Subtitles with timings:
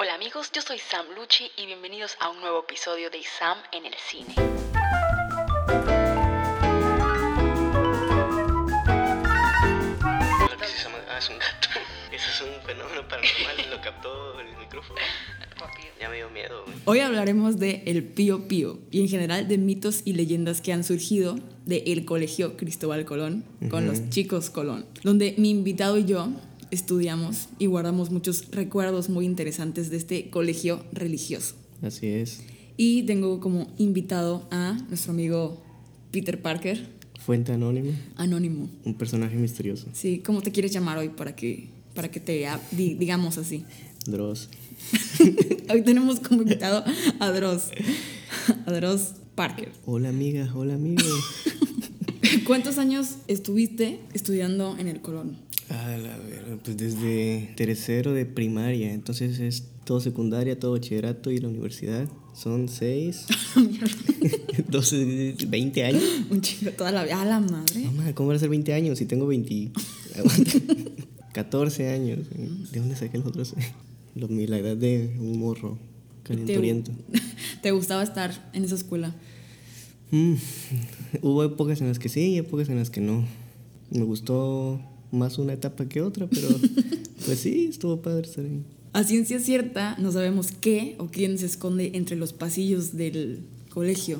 [0.00, 3.84] Hola amigos, yo soy Sam Lucci y bienvenidos a un nuevo episodio de Sam en
[3.86, 4.34] el cine.
[9.28, 11.68] Lo que se llama- ah, es un gato.
[12.12, 15.00] Eso es un fenómeno paranormal y lo captó el micrófono.
[16.00, 16.76] Ya me dio miedo, güey.
[16.84, 20.84] Hoy hablaremos de El Pío Pío y en general de mitos y leyendas que han
[20.84, 21.36] surgido
[21.66, 26.28] de el Colegio Cristóbal Colón con los chicos Colón, donde mi invitado y yo
[26.70, 31.54] estudiamos y guardamos muchos recuerdos muy interesantes de este colegio religioso.
[31.82, 32.40] Así es.
[32.76, 35.62] Y tengo como invitado a nuestro amigo
[36.10, 38.70] Peter Parker, Fuente anónima, anónimo.
[38.84, 39.88] un personaje misterioso.
[39.92, 43.64] Sí, ¿cómo te quieres llamar hoy para que, para que te digamos así?
[44.06, 44.48] Dross.
[45.70, 46.82] Hoy tenemos como invitado
[47.18, 47.64] a Dross,
[48.64, 49.70] a Dross Parker.
[49.84, 51.02] Hola amiga, hola amigo.
[52.46, 55.36] ¿Cuántos años estuviste estudiando en el Colón?
[55.70, 61.38] Ah, la verdad, pues desde tercero de primaria, entonces es todo secundaria, todo bachillerato y
[61.38, 62.08] la universidad.
[62.34, 63.26] Son seis,
[64.70, 66.02] 12, 20 años.
[66.30, 67.20] Un chingo toda la vida.
[67.20, 67.80] ¡A la madre!
[67.84, 69.70] No, ma, ¿cómo van a ser 20 años si tengo 20?
[70.16, 70.52] aguanta.
[71.32, 72.18] 14 años.
[72.72, 73.54] ¿De dónde saqué los otros?
[74.14, 75.78] Los- La edad de un morro
[76.24, 76.90] calenturiento.
[77.62, 79.14] ¿Te gustaba estar en esa escuela?
[80.10, 80.34] Mm,
[81.22, 83.24] Hubo épocas en las que sí y épocas en las que no.
[83.90, 86.48] Me gustó más una etapa que otra, pero
[87.26, 88.62] pues sí, estuvo padre estar ahí.
[88.92, 94.18] A ciencia cierta, no sabemos qué o quién se esconde entre los pasillos del colegio.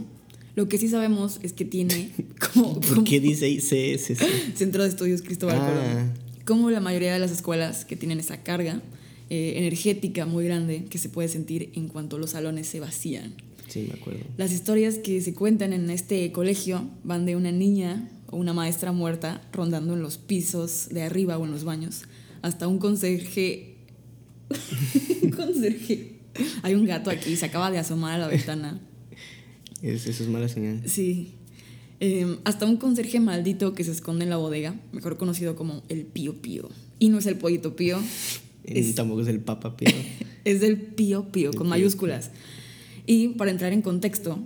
[0.55, 2.11] Lo que sí sabemos es que tiene
[2.53, 4.23] como, ¿Por como qué dice CSC?
[4.57, 5.69] Centro de Estudios Cristóbal Ah.
[5.69, 6.29] Colón.
[6.45, 8.81] Como la mayoría de las escuelas que tienen esa carga
[9.31, 13.35] eh, energética muy grande que se puede sentir en cuanto los salones se vacían.
[13.69, 14.21] Sí, me acuerdo.
[14.39, 19.41] Las historias que se cuentan en este colegio van de una niña una maestra muerta
[19.53, 22.03] rondando en los pisos de arriba o en los baños,
[22.43, 23.77] hasta un conserje.
[25.23, 26.17] un conserje.
[26.63, 28.81] Hay un gato aquí, se acaba de asomar a la ventana.
[29.83, 30.83] Es, eso es mala señal.
[30.87, 31.35] Sí.
[32.01, 36.05] Eh, hasta un conserje maldito que se esconde en la bodega, mejor conocido como el
[36.05, 36.69] Pío Pío.
[36.99, 37.99] Y no es el pollito Pío,
[38.75, 39.91] Y Tampoco es el Papa Pío.
[40.45, 42.31] es del Pío Pío, con Pío mayúsculas.
[43.07, 44.39] Y para entrar en contexto,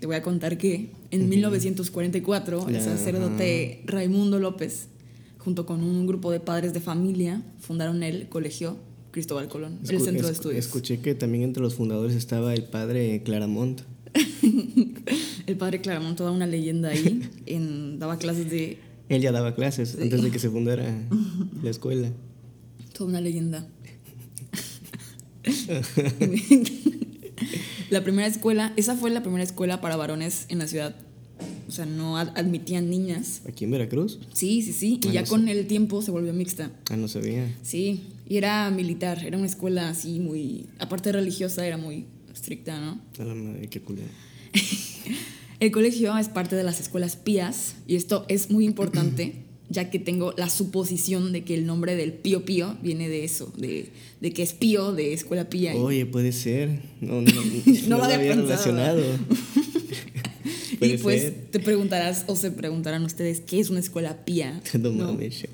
[0.00, 4.88] te voy a contar que en 1944 el sacerdote Raimundo López,
[5.38, 8.76] junto con un grupo de padres de familia, fundaron el Colegio
[9.10, 10.64] Cristóbal Colón, el centro de estudios.
[10.64, 13.80] Escuché que también entre los fundadores estaba el padre Claramont.
[15.46, 18.76] El padre Claramont, toda una leyenda ahí, en, daba clases de
[19.08, 20.84] Él ya daba clases antes de que se fundara
[21.62, 22.12] la escuela.
[22.92, 23.66] Toda una leyenda.
[27.90, 30.94] La primera escuela, esa fue la primera escuela para varones en la ciudad.
[31.68, 33.42] O sea, no ad- admitían niñas.
[33.46, 34.18] ¿Aquí en Veracruz?
[34.32, 35.00] Sí, sí, sí.
[35.04, 35.30] Y Ah, ya no sé.
[35.30, 36.70] con el tiempo se volvió mixta.
[36.90, 37.54] Ah, no sabía.
[37.62, 38.02] Sí.
[38.28, 39.22] Y era militar.
[39.24, 40.66] Era una escuela así muy.
[40.78, 43.00] Aparte religiosa, era muy estricta, ¿no?
[43.20, 44.08] A la madre, qué culero.
[45.60, 47.74] El colegio es parte de las escuelas pías.
[47.86, 49.34] Y esto es muy importante.
[49.70, 53.52] Ya que tengo la suposición de que el nombre del Pío Pío viene de eso,
[53.58, 53.90] de,
[54.20, 55.74] de que es Pío de escuela pía.
[55.76, 56.80] Oye, puede ser.
[57.00, 57.30] No, no,
[57.88, 58.42] No lo había pensado.
[58.42, 59.02] relacionado.
[60.80, 61.46] Y pues ser.
[61.50, 64.62] te preguntarás o se preguntarán ustedes qué es una escuela pía.
[64.78, 65.12] No ¿no?
[65.12, 65.44] mames.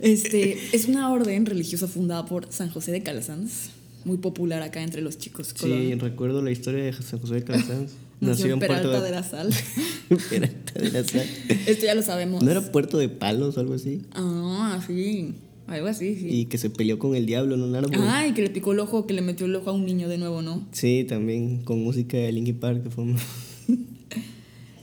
[0.00, 3.70] Este es una orden religiosa fundada por San José de Calasanz,
[4.04, 5.48] muy popular acá entre los chicos.
[5.48, 6.00] Sí, Colón.
[6.00, 7.92] recuerdo la historia de San José de Calasanz.
[8.20, 9.50] Nació en Peralta Puerto de la Sal.
[10.30, 11.26] Peralta de la Sal.
[11.66, 12.42] Esto ya lo sabemos.
[12.42, 14.02] ¿No era Puerto de Palos o algo así?
[14.12, 15.34] Ah, sí.
[15.66, 16.28] Algo así, sí.
[16.30, 17.90] Y que se peleó con el diablo en un árbol.
[18.02, 20.08] Ah, y que le picó el ojo, que le metió el ojo a un niño
[20.08, 20.64] de nuevo, ¿no?
[20.72, 22.84] Sí, también con música de Linkin Park.
[22.84, 23.16] Que fue un-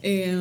[0.02, 0.38] Eh,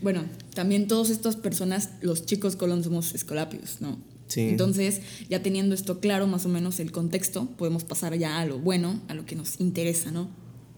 [0.00, 0.24] bueno,
[0.54, 3.98] también todas estas personas, los chicos Colón, somos escolapios, ¿no?
[4.28, 4.42] Sí.
[4.42, 8.58] Entonces, ya teniendo esto claro, más o menos el contexto, podemos pasar ya a lo
[8.58, 10.28] bueno, a lo que nos interesa, ¿no?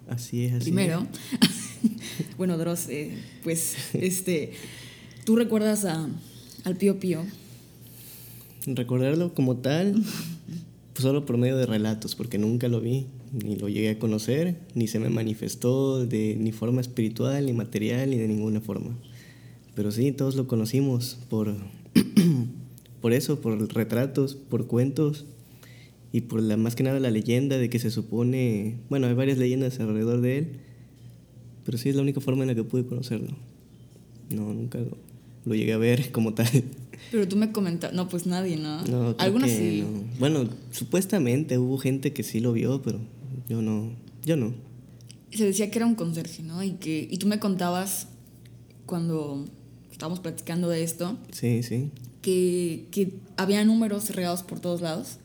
[0.09, 1.07] Así es, así Primero,
[2.39, 4.53] bueno, Dross, eh, pues, este,
[5.25, 6.09] tú recuerdas a,
[6.65, 7.25] al Pío Pío.
[8.67, 10.03] Recordarlo como tal,
[10.95, 14.89] solo por medio de relatos, porque nunca lo vi, ni lo llegué a conocer, ni
[14.89, 18.97] se me manifestó de ni forma espiritual, ni material, ni de ninguna forma.
[19.75, 21.57] Pero sí, todos lo conocimos por,
[23.01, 25.25] por eso, por retratos, por cuentos
[26.15, 29.37] y por la más que nada la leyenda de que se supone, bueno, hay varias
[29.37, 30.47] leyendas alrededor de él,
[31.65, 33.37] pero sí es la única forma en la que pude conocerlo.
[34.31, 34.97] No, nunca lo,
[35.45, 36.47] lo llegué a ver como tal.
[37.11, 38.81] Pero tú me comentas, no, pues nadie, ¿no?
[38.85, 39.83] No, Algunos sí.
[39.83, 40.05] no.
[40.21, 43.01] Bueno, supuestamente hubo gente que sí lo vio, pero
[43.49, 43.91] yo no,
[44.25, 44.55] yo no.
[45.33, 46.63] Se decía que era un conserje, ¿no?
[46.63, 48.07] Y que y tú me contabas
[48.87, 49.47] cuando
[49.91, 51.91] estábamos platicando de esto Sí, sí.
[52.23, 55.19] que, que había números regados por todos lados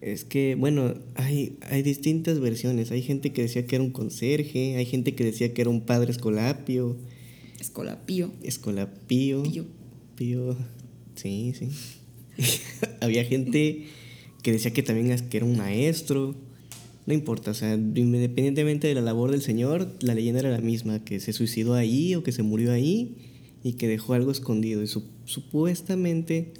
[0.00, 2.90] Es que, bueno, hay, hay distintas versiones.
[2.90, 5.82] Hay gente que decía que era un conserje, hay gente que decía que era un
[5.82, 6.96] padre escolapio.
[7.60, 8.30] Escolapío.
[8.42, 9.42] Escolapío.
[9.42, 9.66] Pío.
[10.16, 10.56] Pío.
[11.16, 11.68] Sí, sí.
[13.00, 13.84] Había gente
[14.42, 16.34] que decía que también que era un maestro.
[17.06, 21.04] No importa, o sea, independientemente de la labor del señor, la leyenda era la misma,
[21.04, 23.16] que se suicidó ahí o que se murió ahí
[23.64, 24.82] y que dejó algo escondido.
[24.82, 26.52] Y su- supuestamente,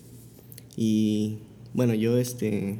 [0.76, 1.36] y
[1.72, 2.78] bueno, yo este,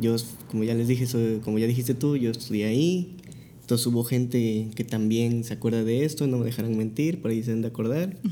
[0.00, 0.16] yo
[0.50, 3.16] como ya les dije, soy- como ya dijiste tú, yo estudié ahí.
[3.60, 7.42] Entonces hubo gente que también se acuerda de esto, no me dejarán mentir, por ahí
[7.42, 8.16] se han de acordar.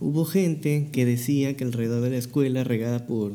[0.00, 3.34] Hubo gente que decía que alrededor de la escuela, regada por,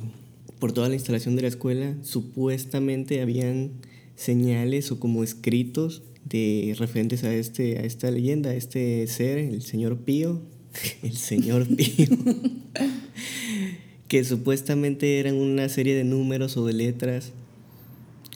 [0.60, 3.72] por toda la instalación de la escuela, supuestamente habían
[4.18, 9.62] señales o como escritos de referentes a este a esta leyenda, a este ser, el
[9.62, 10.42] señor Pío,
[11.04, 12.08] el señor Pío,
[14.08, 17.32] que supuestamente eran una serie de números o de letras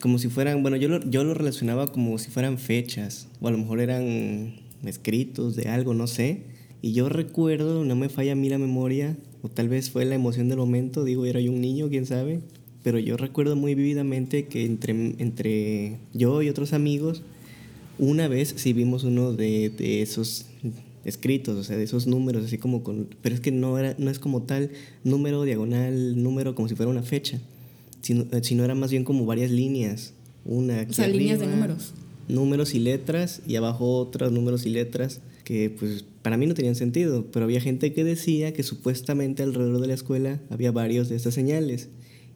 [0.02, 3.52] como si fueran, bueno, yo lo, yo lo relacionaba como si fueran fechas, o a
[3.52, 6.42] lo mejor eran escritos de algo, no sé.
[6.82, 10.16] Y yo recuerdo, no me falla a mí la memoria, o tal vez fue la
[10.16, 12.40] emoción del momento, digo, era yo un niño, quién sabe,
[12.82, 17.22] pero yo recuerdo muy vívidamente que entre, entre yo y otros amigos,
[18.00, 20.46] una vez sí vimos uno de, de esos
[21.04, 23.08] escritos, o sea, de esos números, así como con...
[23.22, 24.72] Pero es que no, era, no es como tal
[25.04, 27.40] número, diagonal, número, como si fuera una fecha,
[28.02, 30.12] sino, eh, sino era más bien como varias líneas.
[30.44, 31.94] Una aquí O sea, líneas de arriba, números.
[32.28, 36.76] Números y letras, y abajo otros números y letras que pues para mí no tenían
[36.76, 41.16] sentido, pero había gente que decía que supuestamente alrededor de la escuela había varios de
[41.16, 41.88] estas señales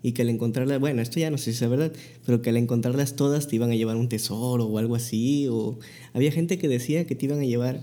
[0.03, 1.93] y que al encontrarlas, bueno, esto ya no sé si es verdad,
[2.25, 5.79] pero que al encontrarlas todas te iban a llevar un tesoro o algo así, o
[6.13, 7.81] había gente que decía que te iban a llevar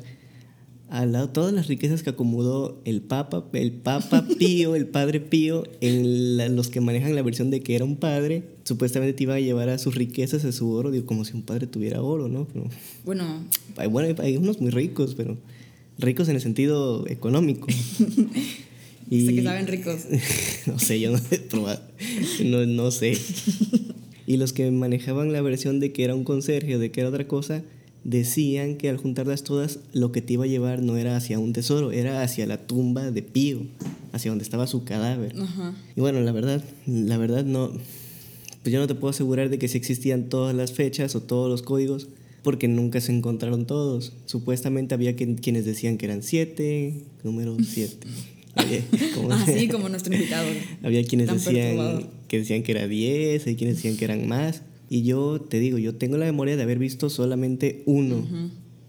[0.95, 5.63] a la- todas las riquezas que acomodó el Papa, el Papa Pío, el Padre Pío,
[5.81, 9.37] en la- los que manejan la versión de que era un padre, supuestamente te iban
[9.37, 12.27] a llevar a sus riquezas, a su oro, digo, como si un padre tuviera oro,
[12.27, 12.45] ¿no?
[12.47, 12.69] Pero,
[13.05, 13.43] Bueno,
[13.77, 15.35] hay- bueno, hay, unos muy ricos, pero
[15.97, 17.67] ricos en el sentido económico.
[19.09, 20.01] que saben ricos.
[20.67, 21.81] no sé, yo no he probado.
[22.43, 23.17] No, no sé.
[24.25, 27.09] Y los que manejaban la versión de que era un conserje o de que era
[27.09, 27.63] otra cosa,
[28.03, 31.53] decían que al juntarlas todas, lo que te iba a llevar no era hacia un
[31.53, 33.61] tesoro, era hacia la tumba de Pío,
[34.11, 35.33] hacia donde estaba su cadáver.
[35.39, 35.73] Ajá.
[35.95, 37.71] Y bueno, la verdad, la verdad no,
[38.61, 41.49] pues yo no te puedo asegurar de que sí existían todas las fechas o todos
[41.49, 42.07] los códigos,
[42.43, 44.11] porque nunca se encontraron todos.
[44.25, 48.05] Supuestamente había quien- quienes decían que eran siete, número siete.
[48.57, 48.83] Oye,
[49.15, 50.45] ¿cómo se- Así como nuestro invitado.
[50.83, 54.61] había quienes decían que decían que era 10, hay quienes decían que eran más.
[54.93, 58.27] Y yo te digo, yo tengo la memoria de haber visto solamente uno.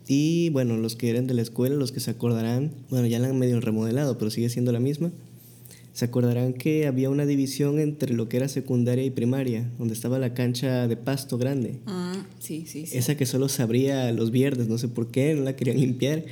[0.07, 3.29] Y bueno, los que eran de la escuela, los que se acordarán, bueno, ya la
[3.29, 5.13] han medio remodelado, pero sigue siendo la misma.
[5.95, 10.19] Se acordarán que había una división entre lo que era secundaria y primaria, donde estaba
[10.19, 11.79] la cancha de pasto grande.
[11.87, 12.99] Ah, sí, sí, sí.
[12.99, 16.27] Esa que solo se abría los viernes, no sé por qué, no la querían limpiar.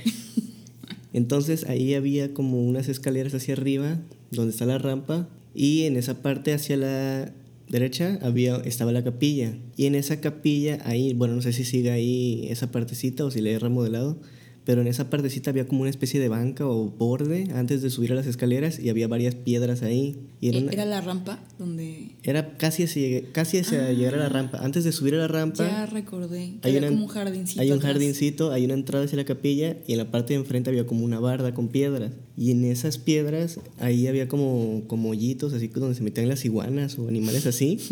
[1.13, 3.99] Entonces ahí había como unas escaleras hacia arriba,
[4.29, 7.33] donde está la rampa, y en esa parte hacia la
[7.73, 9.57] derecha había, estaba la capilla.
[9.75, 13.41] Y en esa capilla, ahí, bueno, no sé si sigue ahí esa partecita o si
[13.41, 14.21] le he remodelado,
[14.65, 18.11] pero en esa partecita había como una especie de banca o borde antes de subir
[18.13, 20.15] a las escaleras y había varias piedras ahí.
[20.39, 24.17] Y era, Eh, una- Era la rampa donde era casi hacia, casi hacia llegar a
[24.17, 24.59] la rampa.
[24.59, 25.65] Antes de subir a la rampa...
[25.67, 26.53] ya recordé.
[26.61, 27.61] Hay, había una- como un jardincito.
[27.61, 27.91] hay un atrás.
[27.93, 31.03] jardincito, hay una entrada hacia la capilla y en la parte de enfrente había como
[31.05, 32.11] una barda con piedras.
[32.37, 36.97] Y en esas piedras ahí había como, como hoyitos, así donde se metían las iguanas
[36.99, 37.79] o animales así.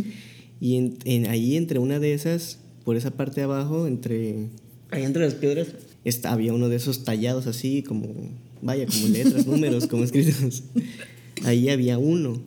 [0.64, 4.46] Y en, en- ahí entre una de esas, por esa parte de abajo, entre,
[4.92, 5.70] ahí entre las piedras,
[6.06, 8.08] está, había uno de esos tallados así, como,
[8.62, 10.64] vaya, como letras, números, como escritos.
[11.44, 12.42] Ahí había uno.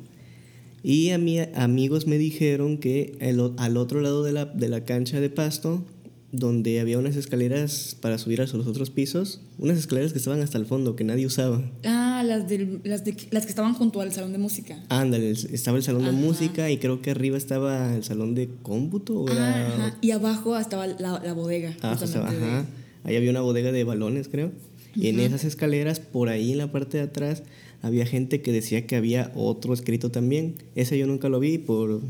[0.83, 4.85] Y a mí, amigos me dijeron que el al otro lado de la, de la
[4.85, 5.83] cancha de pasto,
[6.31, 10.59] donde había unas escaleras para subir a los otros pisos, unas escaleras que estaban hasta
[10.59, 11.63] el fondo, que nadie usaba.
[11.85, 14.83] Ah, las, del, las, de, las que estaban junto al salón de música.
[14.89, 19.21] Ándale, estaba el salón de música y creo que arriba estaba el salón de cómputo.
[19.21, 19.97] ¿o era- ajá.
[20.01, 21.71] Y abajo estaba la, la bodega.
[21.71, 22.67] De- ajá.
[23.05, 24.51] Ahí había una bodega de balones, creo.
[24.97, 27.43] Y en esas escaleras, por ahí en la parte de atrás,
[27.83, 30.55] había gente que decía que había otro escrito también.
[30.75, 32.01] Ese yo nunca lo vi por...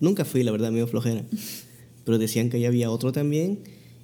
[0.00, 1.24] Nunca fui, la verdad, medio flojera.
[2.04, 3.58] Pero decían que ahí había otro también.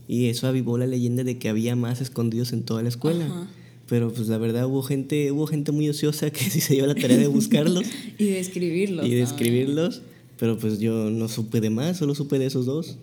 [0.08, 3.26] Y eso avivó la leyenda de que había más escondidos en toda la escuela.
[3.26, 3.48] Ajá.
[3.88, 6.94] Pero pues la verdad hubo gente, hubo gente muy ociosa que sí se dio la
[6.94, 7.84] tarea de buscarlos
[8.18, 9.06] Y de escribirlos.
[9.06, 10.02] y de escribirlos.
[10.38, 12.96] Pero pues yo no supe de más, solo supe de esos dos.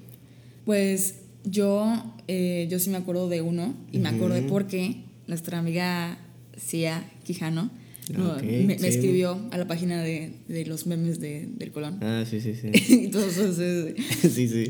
[0.66, 6.18] Pues yo, eh, yo sí me acuerdo de uno y me acordé porque nuestra amiga
[6.58, 7.72] Cia Quijano
[8.18, 11.98] No, Ok, me, escribió a la página de, de los memes de, del Colón.
[12.02, 12.70] Ah, sí, sí, sí.
[12.94, 13.96] y todo eso, es-
[14.34, 14.70] sí, sí.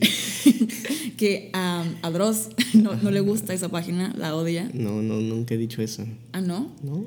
[1.17, 4.69] que a, a Dross no, no le gusta esa página, la odia.
[4.73, 6.05] No, no, nunca he dicho eso.
[6.33, 6.75] Ah, ¿no?
[6.83, 7.03] ¿No?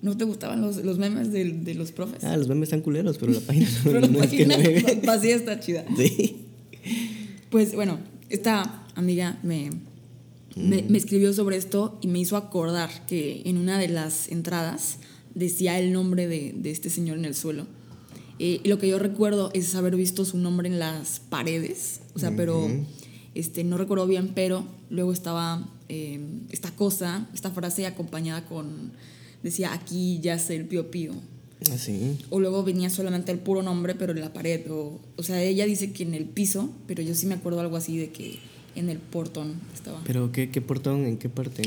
[0.00, 2.22] ¿No te gustaban los, los memes de, de los profes?
[2.24, 5.00] Ah, los memes están culeros, pero la página no, Pero la no es que página
[5.04, 5.84] vacía está chida.
[5.96, 6.36] Sí.
[7.50, 9.70] Pues bueno, esta amiga me,
[10.56, 14.98] me, me escribió sobre esto y me hizo acordar que en una de las entradas
[15.34, 17.66] decía el nombre de, de este señor en el suelo.
[18.38, 22.18] Eh, y lo que yo recuerdo es haber visto su nombre en las paredes, o
[22.18, 22.68] sea, pero
[23.34, 28.92] este, no recuerdo bien, pero luego estaba eh, esta cosa, esta frase acompañada con,
[29.42, 31.14] decía, aquí yace el pío pío.
[31.72, 32.18] Así.
[32.30, 34.70] O luego venía solamente el puro nombre, pero en la pared.
[34.70, 37.76] O, o sea, ella dice que en el piso, pero yo sí me acuerdo algo
[37.76, 38.38] así de que
[38.78, 40.00] en el portón estaba.
[40.04, 41.04] Pero ¿qué, qué portón?
[41.06, 41.62] ¿En qué parte?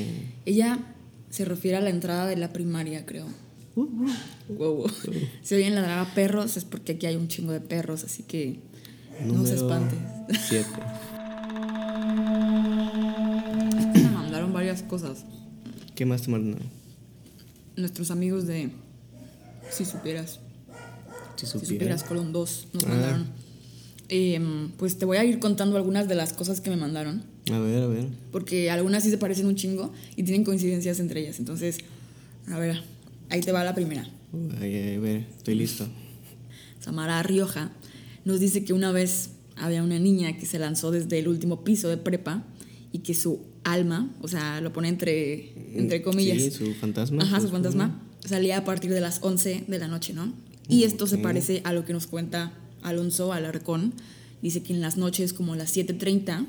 [0.45, 0.79] Ella
[1.29, 3.27] se refiere a la entrada de la primaria, creo.
[3.75, 4.85] Wow.
[5.43, 8.59] Si oyen ladrar a perros es porque aquí hay un chingo de perros, así que
[9.25, 9.95] no se espante.
[10.47, 10.69] Siete.
[13.93, 15.25] Me mandaron varias cosas.
[15.95, 16.67] ¿Qué más te mandaron?
[17.75, 18.71] Nuestros amigos de
[19.69, 20.39] Si supieras.
[21.35, 21.67] Si Si supieras.
[21.69, 22.87] supieras Colón 2 nos Ah.
[22.89, 23.27] mandaron.
[24.13, 27.23] Em, pues te voy a ir contando algunas de las cosas que me mandaron.
[27.49, 28.07] A ver, a ver.
[28.33, 31.39] porque algunas sí se parecen un chingo y tienen coincidencias entre ellas.
[31.39, 31.77] Entonces,
[32.47, 32.83] a ver,
[33.29, 34.05] ahí te va la primera.
[34.33, 35.87] A ver, estoy listo.
[36.81, 37.71] Samara Rioja
[38.25, 41.87] nos dice que una vez había una niña que se lanzó desde el último piso
[41.87, 42.43] de prepa
[42.91, 46.37] y que su alma, o sea, lo pone entre, entre comillas.
[46.37, 47.23] Sí, su fantasma.
[47.23, 48.01] Ajá, su pues, fantasma.
[48.25, 50.33] Salía a partir de las 11 de la noche, ¿no?
[50.67, 52.53] Y esto se parece a lo que nos cuenta
[52.83, 53.93] Alonso Alarcón.
[54.41, 56.47] Dice que en las noches, como las 7.30,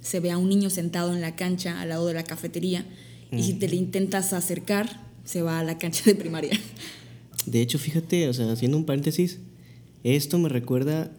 [0.00, 2.86] se ve a un niño sentado en la cancha al lado de la cafetería.
[3.32, 6.52] Y si te le intentas acercar, se va a la cancha de primaria.
[7.46, 9.40] De hecho, fíjate, o sea, haciendo un paréntesis,
[10.04, 11.10] esto me recuerda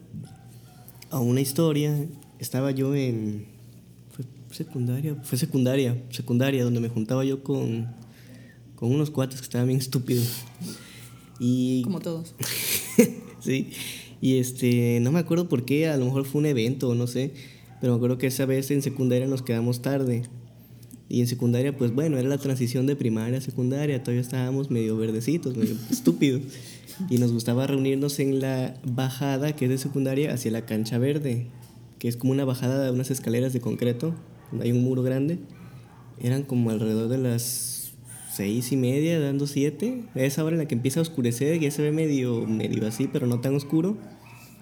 [1.10, 2.06] a una historia.
[2.38, 3.46] Estaba yo en.
[4.10, 5.14] ¿Fue secundaria?
[5.22, 7.88] Fue secundaria, secundaria, donde me juntaba yo con,
[8.76, 10.42] con unos cuates que estaban bien estúpidos.
[11.38, 11.82] Y.
[11.82, 12.34] Como todos.
[13.40, 13.72] sí.
[14.20, 17.32] Y este, no me acuerdo por qué, a lo mejor fue un evento no sé,
[17.80, 20.22] pero me acuerdo que esa vez en secundaria nos quedamos tarde.
[21.08, 24.96] Y en secundaria, pues bueno, era la transición de primaria a secundaria, todavía estábamos medio
[24.96, 26.42] verdecitos, medio estúpidos.
[27.10, 31.46] Y nos gustaba reunirnos en la bajada que es de secundaria hacia la cancha verde,
[31.98, 34.14] que es como una bajada de unas escaleras de concreto,
[34.50, 35.38] donde hay un muro grande.
[36.20, 37.75] Eran como alrededor de las
[38.36, 40.04] seis y media, dando siete.
[40.14, 43.08] A esa hora en la que empieza a oscurecer, ya se ve medio, medio así,
[43.10, 43.96] pero no tan oscuro.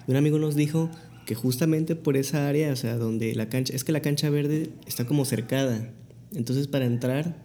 [0.07, 0.91] Y un amigo nos dijo
[1.27, 4.71] que justamente por esa área, o sea, donde la cancha, es que la cancha verde
[4.87, 5.91] está como cercada.
[6.33, 7.43] Entonces para entrar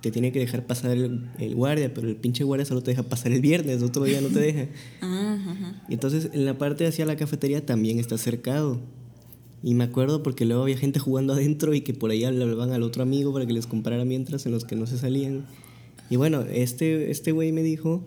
[0.00, 3.02] te tiene que dejar pasar el, el guardia, pero el pinche guardia solo te deja
[3.02, 4.66] pasar el viernes, otro día no te deja.
[5.88, 8.80] Y entonces en la parte hacia la cafetería también está cercado.
[9.62, 12.72] Y me acuerdo porque luego había gente jugando adentro y que por ahí le hablaban
[12.72, 15.46] al otro amigo para que les comprara mientras en los que no se salían.
[16.10, 18.04] Y bueno, este este güey me dijo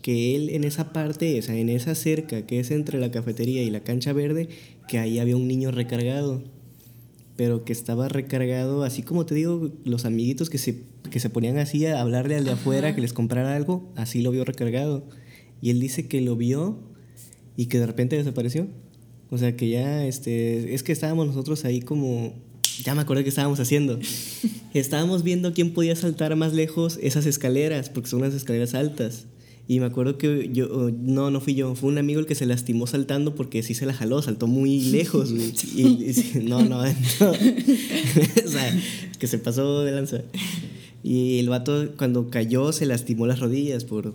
[0.00, 3.62] que él en esa parte, o sea, en esa cerca que es entre la cafetería
[3.62, 4.48] y la cancha verde,
[4.88, 6.42] que ahí había un niño recargado.
[7.36, 11.58] Pero que estaba recargado, así como te digo, los amiguitos que se, que se ponían
[11.58, 15.08] así a hablarle al de afuera que les comprara algo, así lo vio recargado.
[15.62, 16.78] Y él dice que lo vio
[17.56, 18.68] y que de repente desapareció.
[19.30, 22.34] O sea que ya, este, es que estábamos nosotros ahí como,
[22.84, 23.98] ya me acordé que estábamos haciendo.
[24.74, 29.26] estábamos viendo quién podía saltar más lejos esas escaleras, porque son unas escaleras altas.
[29.68, 32.44] Y me acuerdo que yo, no, no fui yo, fue un amigo el que se
[32.44, 35.52] lastimó saltando porque sí se la jaló, saltó muy lejos, güey.
[35.76, 36.82] Y, y- no, no,
[37.20, 37.30] no.
[37.30, 38.80] o sea,
[39.18, 40.22] que se pasó de lanza.
[41.04, 44.14] Y el vato cuando cayó se lastimó las rodillas por,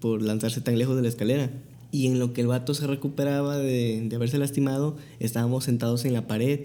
[0.00, 1.50] por lanzarse tan lejos de la escalera.
[1.92, 6.14] Y en lo que el vato se recuperaba de, de haberse lastimado, estábamos sentados en
[6.14, 6.60] la pared,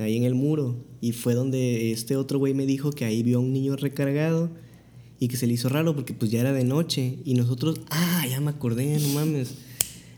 [0.00, 0.76] ahí en el muro.
[1.00, 4.50] Y fue donde este otro güey me dijo que ahí vio a un niño recargado
[5.20, 7.18] y que se le hizo raro porque pues ya era de noche.
[7.24, 9.54] Y nosotros, ah, ya me acordé, no mames.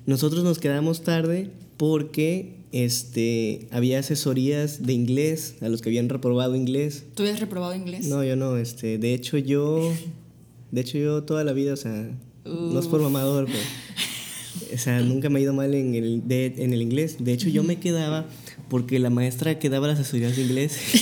[0.06, 6.54] Nosotros nos quedamos tarde porque este, había asesorías de inglés a los que habían reprobado
[6.56, 7.04] inglés.
[7.14, 8.06] ¿Tú habías reprobado inglés?
[8.06, 9.92] No, yo no, este, de hecho yo,
[10.70, 12.10] de hecho yo toda la vida, o sea,
[12.44, 13.58] no es por mamador, pero,
[14.74, 17.16] o sea, nunca me ha ido mal en el, de- en el inglés.
[17.20, 18.26] De hecho yo me quedaba
[18.70, 20.78] porque la maestra que daba las asesorías de inglés,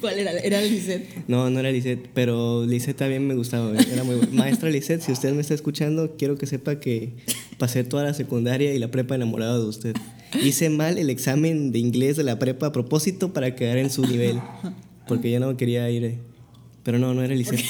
[0.00, 0.32] ¿Cuál era?
[0.32, 1.06] Era Lisette.
[1.28, 4.32] no, no era Lisette, pero Lisette también me gustaba, era muy buena.
[4.32, 7.14] Maestra Lisette, si usted me está escuchando, quiero que sepa que
[7.56, 9.96] pasé toda la secundaria y la prepa enamorado de usted.
[10.42, 14.04] Hice mal el examen de inglés de la prepa a propósito para quedar en su
[14.04, 14.40] nivel,
[15.06, 16.16] porque ya no quería ir,
[16.82, 17.62] pero no, no era Lisette.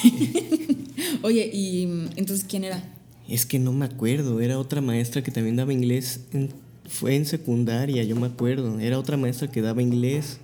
[1.22, 1.82] Oye, ¿y
[2.16, 2.82] entonces quién era?
[3.28, 6.50] Es que no me acuerdo, era otra maestra que también daba inglés, en-
[6.88, 10.38] fue en secundaria, yo me acuerdo, era otra maestra que daba inglés,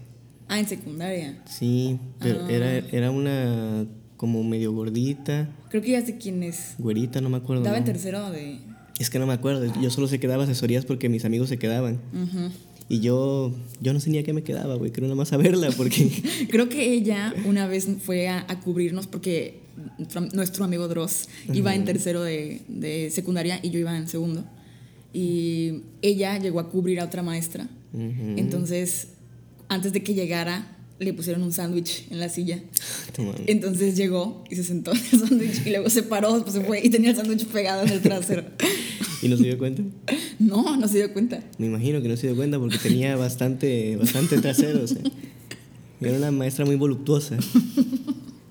[0.48, 1.42] Ah, en secundaria.
[1.46, 2.50] sí, pero Ah.
[2.52, 6.74] era, era una como medio gordita, Creo que ya sé quién es.
[6.78, 7.62] güerita, no me acuerdo.
[7.62, 8.58] Estaba en tercero de.
[8.98, 11.58] Es que no me acuerdo, yo solo sé que daba asesorías porque mis amigos se
[11.58, 12.00] quedaban.
[12.88, 13.52] Y yo,
[13.82, 16.10] yo no sé ni a qué me quedaba, güey, creo nada más a verla porque...
[16.50, 19.60] Creo que ella una vez fue a, a cubrirnos porque
[19.98, 24.42] nuestro, nuestro amigo Dross iba en tercero de, de secundaria y yo iba en segundo.
[25.12, 27.68] Y ella llegó a cubrir a otra maestra.
[27.92, 29.08] Entonces,
[29.68, 32.60] antes de que llegara, le pusieron un sándwich en la silla.
[33.46, 36.80] Entonces llegó y se sentó en el sándwich y luego se paró, después se fue
[36.84, 38.44] y tenía el sándwich pegado en el trasero.
[39.22, 39.82] ¿Y no se dio cuenta?
[40.38, 41.42] No, no se dio cuenta.
[41.58, 44.84] Me imagino que no se dio cuenta porque tenía bastante, bastante trasero.
[44.84, 45.02] o sea.
[46.00, 47.36] Era una maestra muy voluptuosa.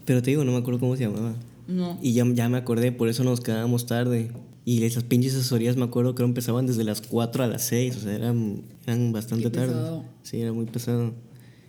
[0.03, 1.33] Pero te digo, no me acuerdo cómo se llamaba.
[1.69, 1.97] No.
[2.01, 4.31] Y ya, ya me acordé, por eso nos quedábamos tarde.
[4.69, 7.99] Y esas pinches asesorías me acuerdo que empezaban desde las 4 a las 6, o
[8.01, 10.01] sea, eran, eran bastante tarde.
[10.23, 11.13] Sí, era muy pesado.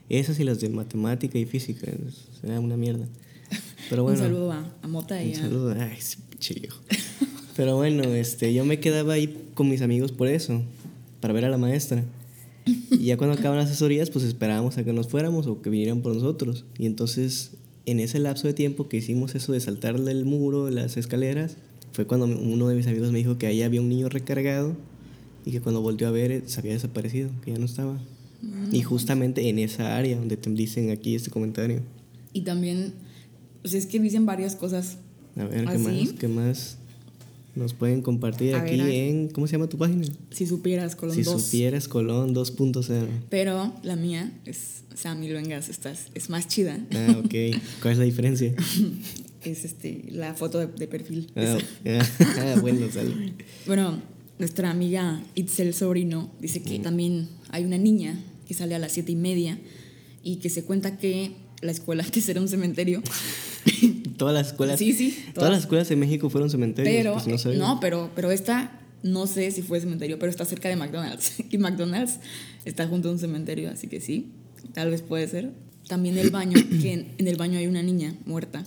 [0.09, 1.87] Esas y las de matemática y física,
[2.43, 3.07] era una mierda.
[3.89, 5.77] Pero bueno, un saludo a, a Mota y un a- saludo.
[5.79, 6.81] Ay, ese pinche viejo.
[7.57, 10.61] Pero bueno, este, yo me quedaba ahí con mis amigos por eso,
[11.21, 12.03] para ver a la maestra.
[12.67, 16.03] Y ya cuando acaban las asesorías, pues esperábamos a que nos fuéramos o que vinieran
[16.03, 16.65] por nosotros.
[16.77, 17.53] Y entonces,
[17.87, 21.59] en ese lapso de tiempo que hicimos eso de saltarle el muro, las escaleras,
[21.99, 24.77] fue cuando uno de mis amigos me dijo que ahí había un niño recargado
[25.45, 27.99] y que cuando volvió a ver eh, se había desaparecido, que ya no estaba.
[28.71, 31.81] Y justamente en esa área donde te dicen aquí este comentario.
[32.33, 32.93] Y también,
[33.63, 34.99] pues es que dicen varias cosas.
[35.37, 36.13] A ver, ¿qué ¿Ah, más?
[36.13, 36.79] ¿Qué más
[37.57, 39.29] nos pueden compartir A aquí ver, en...
[39.31, 40.07] ¿Cómo se llama tu página?
[40.31, 41.43] Si supieras, Colón si 2.
[41.43, 43.09] supieras Colón 2.0.
[43.29, 46.79] Pero la mía es Sammy Luengas, esta es, es más chida.
[46.93, 47.35] Ah, ok.
[47.83, 48.55] ¿Cuál es la diferencia?
[49.51, 51.31] Es este, la foto de, de perfil.
[51.37, 53.33] Ah, ah, bueno, sale.
[53.67, 54.01] Bueno,
[54.39, 56.65] nuestra amiga Itzel Sobrino dice Mm.
[56.65, 59.59] que también hay una niña que sale a las siete y media
[60.23, 63.03] y que se cuenta que la escuela antes era un cementerio.
[64.17, 64.79] Todas las escuelas...
[64.79, 65.51] Sí, sí, Todas, todas.
[65.51, 66.95] las escuelas de México fueron cementerios.
[66.95, 67.59] Pero, pues no, eh, sabía.
[67.59, 71.35] no, pero, pero esta, no sé si fue cementerio, pero está cerca de McDonald's.
[71.51, 72.19] Y McDonald's
[72.65, 74.33] está junto a un cementerio, así que sí,
[74.73, 75.53] tal vez puede ser.
[75.89, 78.65] También el baño, que en, en el baño hay una niña muerta,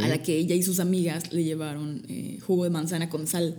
[0.00, 3.56] A la que ella y sus amigas le llevaron eh, jugo de manzana con sal.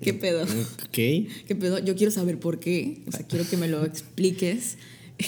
[0.00, 0.44] ¿Qué pedo?
[0.44, 0.88] Ok.
[1.46, 1.78] ¿Qué pedo?
[1.78, 3.02] Yo quiero saber por qué.
[3.06, 4.78] O sea, quiero que me lo expliques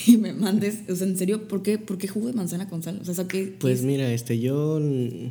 [0.07, 0.81] y me mandes.
[0.89, 2.99] O sea, en serio, ¿por qué, por qué jugo de manzana con sal?
[3.01, 3.55] O sea, ¿eso qué?
[3.59, 5.29] Pues mira, este, yo mm,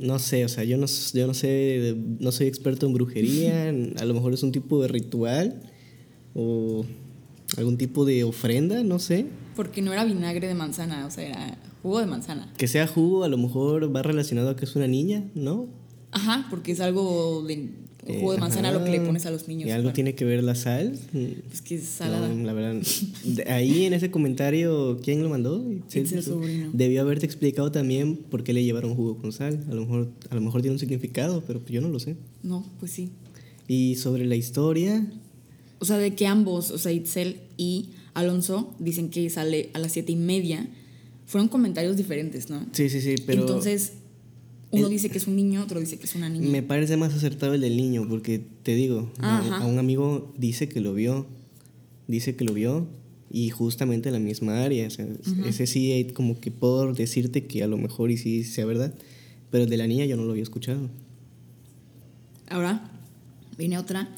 [0.00, 4.04] no sé, o sea, yo no, yo no sé, no soy experto en brujería, a
[4.04, 5.62] lo mejor es un tipo de ritual
[6.34, 6.84] o
[7.56, 9.26] algún tipo de ofrenda, no sé.
[9.54, 12.52] Porque no era vinagre de manzana, o sea, era jugo de manzana.
[12.56, 15.66] Que sea jugo, a lo mejor va relacionado a que es una niña, ¿no?
[16.12, 17.70] Ajá, porque es algo de
[18.06, 18.78] jugo de Eh, manzana ajá.
[18.78, 19.68] lo que le pones a los niños.
[19.68, 20.98] ¿Y algo para- tiene que ver la sal?
[21.48, 22.28] Pues que es salada.
[22.28, 22.82] No, la verdad.
[23.48, 25.64] ahí en ese comentario, ¿quién lo mandó?
[25.88, 26.70] Sí, sí, Sobrino.
[26.72, 29.64] Debió haberte explicado también por qué le llevaron jugo con sal.
[29.70, 32.16] A lo mejor, a lo mejor tiene un significado, pero yo no lo sé.
[32.42, 33.10] No, pues sí.
[33.68, 35.06] Y sobre la historia,
[35.78, 39.90] O sea, de que ambos, o sea, Itzel y Alonso, dicen que sale a las
[39.92, 40.68] siete y media.
[41.26, 42.66] Fueron comentarios diferentes, ¿no?
[42.72, 43.94] sí, sí, sí, pero Entonces,
[44.70, 46.48] uno dice que es un niño, otro dice que es una niña.
[46.48, 49.56] me parece más acertado el del niño, porque te digo, a, Ajá.
[49.58, 51.26] a un amigo dice que lo vio,
[52.08, 52.86] dice que lo vio,
[53.30, 54.86] y justamente en la misma área.
[54.86, 55.06] o sea,
[55.46, 58.94] Ese sí, como que puedo decirte que a lo mejor y sí sea verdad,
[59.50, 60.90] pero el de la niña yo no lo había escuchado.
[62.48, 62.90] Ahora
[63.56, 64.14] viene otra,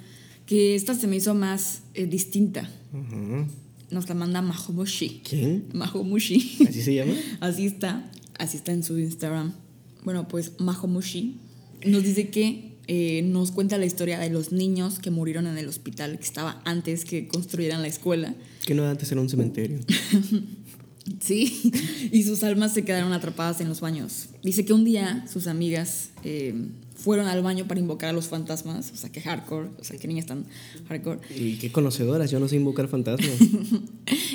[0.46, 2.68] que esta se me hizo más eh, distinta.
[2.92, 3.46] Ajá.
[3.94, 5.22] Nos la manda Mahomushi.
[5.22, 5.68] ¿Quién?
[5.72, 6.66] Mahomushi.
[6.68, 7.14] ¿Así se llama?
[7.40, 9.52] Así está, así está en su Instagram.
[10.02, 11.38] Bueno, pues Mahomushi
[11.87, 15.68] nos dice que eh, nos cuenta la historia de los niños que murieron en el
[15.68, 18.35] hospital que estaba antes que construyeran la escuela.
[18.66, 19.78] Que no antes era un cementerio.
[21.20, 21.70] Sí,
[22.12, 24.28] y sus almas se quedaron atrapadas en los baños.
[24.42, 26.54] Dice que un día sus amigas eh,
[27.04, 30.08] fueron al baño para invocar a los fantasmas, o sea, que hardcore, o sea, que
[30.08, 30.46] niñas tan
[30.88, 31.20] hardcore.
[31.36, 33.30] Y qué conocedoras, yo no sé invocar fantasmas.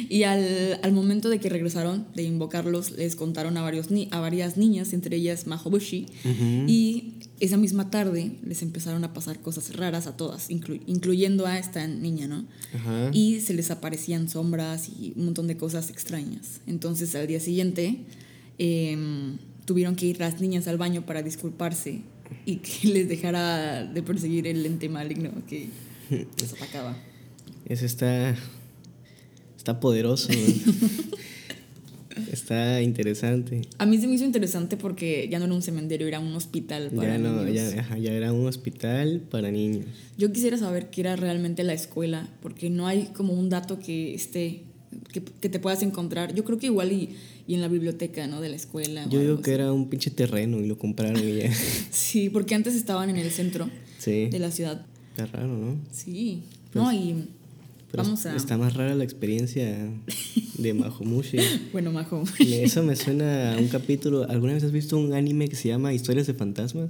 [0.10, 4.20] Y al, al momento de que regresaron de invocarlos, les contaron a, varios ni- a
[4.20, 6.08] varias niñas, entre ellas Mahobushi,
[6.68, 11.60] y esa misma tarde les empezaron a pasar cosas raras a todas, inclu- incluyendo a
[11.60, 12.46] esta niña, ¿no?
[12.74, 13.12] Ajá.
[13.14, 16.62] Y se les aparecían sombras y un montón de cosas extrañas.
[16.66, 18.00] Entonces al día siguiente
[18.58, 22.02] em, tuvieron que ir las niñas al baño para disculparse
[22.46, 25.70] y que les dejara de perseguir el ente maligno que
[26.10, 26.98] les atacaba.
[27.66, 28.36] Ese está.
[29.58, 30.30] Está poderoso.
[32.32, 33.62] Está interesante.
[33.78, 36.90] A mí se me hizo interesante porque ya no era un cementerio, era un hospital
[36.94, 37.74] para Ya no, niños.
[38.02, 39.86] ya era un hospital para niños.
[40.18, 44.14] Yo quisiera saber qué era realmente la escuela, porque no hay como un dato que
[44.14, 44.64] esté,
[45.12, 46.34] que, que te puedas encontrar.
[46.36, 47.10] Yo creo que igual y,
[47.48, 48.42] y en la biblioteca, ¿no?
[48.42, 49.08] De la escuela.
[49.10, 49.62] Yo digo que así.
[49.62, 51.52] era un pinche terreno y lo compraron y ya.
[51.92, 54.28] Sí, porque antes estaban en el centro Sí.
[54.28, 54.86] de la ciudad.
[55.12, 55.76] Está raro, ¿no?
[55.92, 56.44] Sí.
[56.72, 57.26] Pues, no, y
[57.92, 58.36] Pero vamos a...
[58.36, 59.90] Está más rara la experiencia
[60.58, 61.38] de Mahomushi.
[61.74, 61.92] Bueno.
[61.92, 64.30] Me- Eso me suena a un capítulo.
[64.30, 66.90] ¿Alguna vez has visto un anime que se llama Historias de Fantasmas?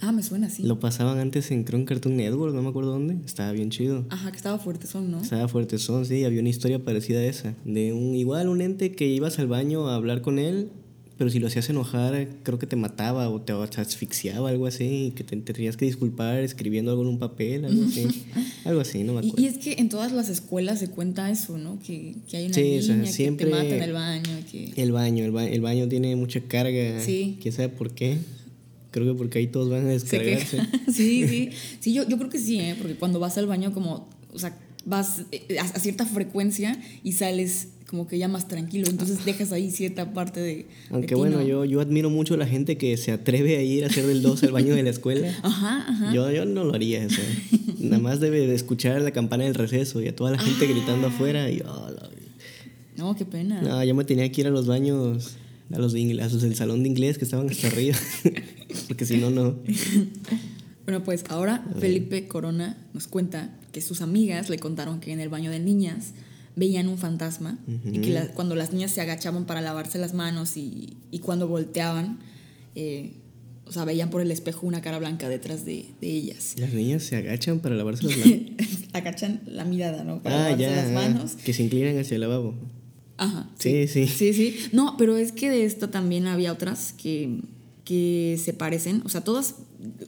[0.00, 0.62] Ah, me suena así.
[0.62, 3.16] Lo pasaban antes en creo en Cartoon Network, no me acuerdo dónde.
[3.24, 4.04] Estaba bien chido.
[4.10, 5.20] Ajá, que estaba fuerte son, ¿no?
[5.22, 7.54] Estaba fuerte son, sí, había una historia parecida a esa.
[7.64, 10.68] De un igual un ente que ibas al baño a hablar con él,
[11.16, 15.10] pero si lo hacías enojar, creo que te mataba o te, asfixiaba, algo así, y
[15.12, 18.06] que te, te tenías que disculpar escribiendo algo en un papel, algo así.
[18.66, 19.42] algo así, no me Y, acuerdo.
[19.42, 21.78] y es que en todas las escuelas se cuenta eso, ¿no?
[21.80, 24.30] Que, que hay una Sí, o sea, niña siempre- que te mata en el baño,
[24.52, 24.72] que...
[24.76, 27.00] El baño, el, ba- el baño tiene mucha carga.
[27.00, 27.38] Sí.
[27.40, 28.18] ¿Quién sabe por qué?
[28.96, 30.58] Creo que porque ahí todos van a se descargarse.
[30.92, 31.50] sí, sí.
[31.80, 32.74] Sí, yo, yo creo que sí, ¿eh?
[32.78, 34.56] Porque cuando vas al baño como, o sea,
[34.86, 39.52] vas eh, a, a cierta frecuencia y sales como que ya más tranquilo, entonces dejas
[39.52, 40.66] ahí cierta parte de...
[40.90, 41.46] Aunque bueno, ¿no?
[41.46, 44.22] yo, yo admiro mucho a la gente que se atreve a ir a hacer del
[44.22, 45.28] 2 al baño de la escuela.
[45.42, 46.12] Ajá, ajá.
[46.14, 47.20] Yo, yo no lo haría eso.
[47.78, 50.68] Nada más debe de escuchar la campana del receso y a toda la gente Ah.
[50.72, 51.48] gritando afuera.
[51.50, 52.08] Y, oh, la-
[52.96, 53.60] No, qué pena.
[53.62, 55.36] no, yo me tenía que ir a los baños,
[55.72, 57.96] a los, de a los del salón de inglés que estaban hasta arriba.
[58.88, 59.56] Porque si no, no.
[60.84, 65.28] Bueno, pues ahora Felipe Corona nos cuenta que sus amigas le contaron que en el
[65.28, 66.12] baño de niñas
[66.54, 70.56] veían un fantasma y que la- cuando las niñas se agachaban para lavarse las manos
[70.56, 72.20] y, y cuando volteaban,
[72.76, 73.14] eh,
[73.66, 76.54] o sea, veían por el espejo una cara blanca detrás de, de ellas.
[76.56, 78.40] Las niñas se agachan para lavarse las manos.
[78.92, 80.22] Agachan la mirada, ¿no?
[80.22, 80.76] Para ah, lavarse ya.
[80.76, 81.32] las manos.
[81.44, 82.54] que se inclinan hacia el lavabo.
[83.16, 83.50] Ajá.
[83.58, 84.06] Sí, sí.
[84.06, 84.56] Sí, sí.
[84.72, 87.40] No, pero es que de esta también había otras que,
[87.86, 89.00] que se parecen.
[89.06, 89.54] O sea, todas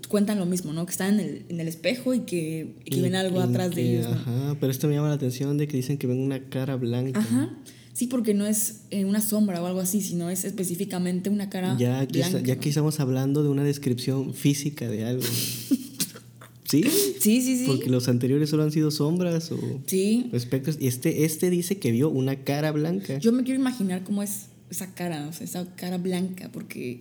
[0.09, 0.85] cuentan lo mismo, ¿no?
[0.85, 4.09] Que están en el, en el espejo y que, y ven algo atrás de ellos.
[4.09, 4.13] ¿no?
[4.17, 7.21] Ajá, pero esto me llama la atención de que dicen que ven una cara blanca.
[7.21, 7.57] Ajá.
[7.93, 11.77] Sí, porque no es eh, una sombra o algo así, sino es específicamente una cara
[11.79, 12.37] Ya aquí, blanca.
[12.39, 12.61] está- ya ¿no?
[12.61, 15.23] aquí estamos hablando de una descripción física de algo.
[16.65, 16.83] ¿Sí?
[17.21, 17.65] Sí, sí, sí.
[17.67, 20.29] Porque los anteriores solo han sido sombras o Sí.
[20.33, 20.77] espectros.
[20.81, 23.19] Y este, este dice que vio una cara blanca.
[23.19, 26.99] Yo me quiero imaginar cómo es esa cara, o sea, esa cara blanca, porque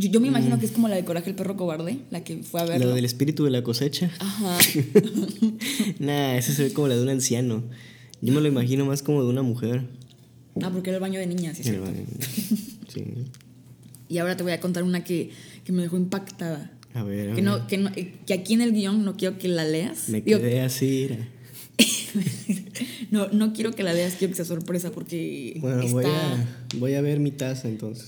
[0.00, 2.38] yo, yo me imagino que es como la de Coraje el perro cobarde, la que
[2.42, 2.86] fue a verlo.
[2.88, 4.10] Lo del espíritu de la cosecha.
[4.18, 4.58] Ajá.
[5.98, 7.62] nah, ese se ve como la de un anciano.
[8.22, 9.84] Yo me lo imagino más como de una mujer.
[10.62, 11.90] Ah, porque era el baño de niñas, sí, cierto.
[12.92, 13.04] Sí.
[14.08, 15.30] Y ahora te voy a contar una que,
[15.64, 16.72] que me dejó impactada.
[16.92, 17.44] A ver, a Que, ver.
[17.44, 20.08] no, que, no- eh, que aquí en el guion no quiero que la leas.
[20.08, 21.08] Me Digo, quedé así.
[23.10, 25.92] no, no quiero que la leas, quiero que sea sorpresa porque Bueno, está...
[25.94, 26.46] voy, a,
[26.78, 28.06] voy a ver mi taza entonces.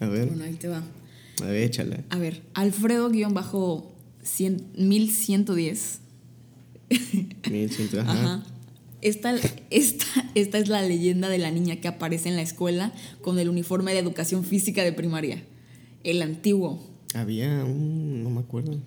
[0.00, 0.82] A ver, Bueno, ahí te va.
[1.42, 2.00] a ver, échala.
[2.10, 6.00] A ver, Alfredo guion bajo 100 1110.
[7.50, 8.10] 1100, ajá.
[8.12, 8.44] Ajá.
[9.02, 9.34] Esta,
[9.70, 10.04] esta,
[10.34, 13.92] esta es la leyenda de la niña que aparece en la escuela con el uniforme
[13.92, 15.42] de educación física de primaria.
[16.04, 16.82] El antiguo.
[17.14, 18.22] Había un.
[18.22, 18.78] No me acuerdo.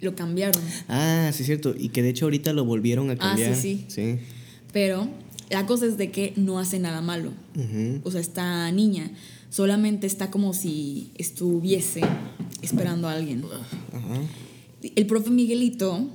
[0.00, 0.62] Lo cambiaron.
[0.88, 1.74] Ah, sí, es cierto.
[1.78, 3.56] Y que de hecho ahorita lo volvieron a Ah, sí, cambiar.
[3.56, 3.84] sí.
[3.88, 4.16] Sí.
[4.72, 5.08] Pero
[5.50, 7.32] la cosa es de que no hace nada malo.
[8.04, 9.10] O sea, esta niña
[9.50, 12.00] solamente está como si estuviese
[12.62, 13.44] esperando a alguien.
[14.94, 16.08] El profe Miguelito,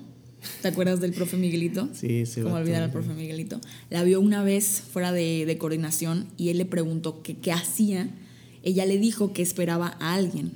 [0.62, 1.90] ¿te acuerdas del profe Miguelito?
[1.94, 3.60] Sí, ese Como olvidar al profe Miguelito.
[3.90, 8.10] La vio una vez fuera de, de coordinación y él le preguntó qué hacía.
[8.64, 10.54] Ella le dijo que esperaba a alguien.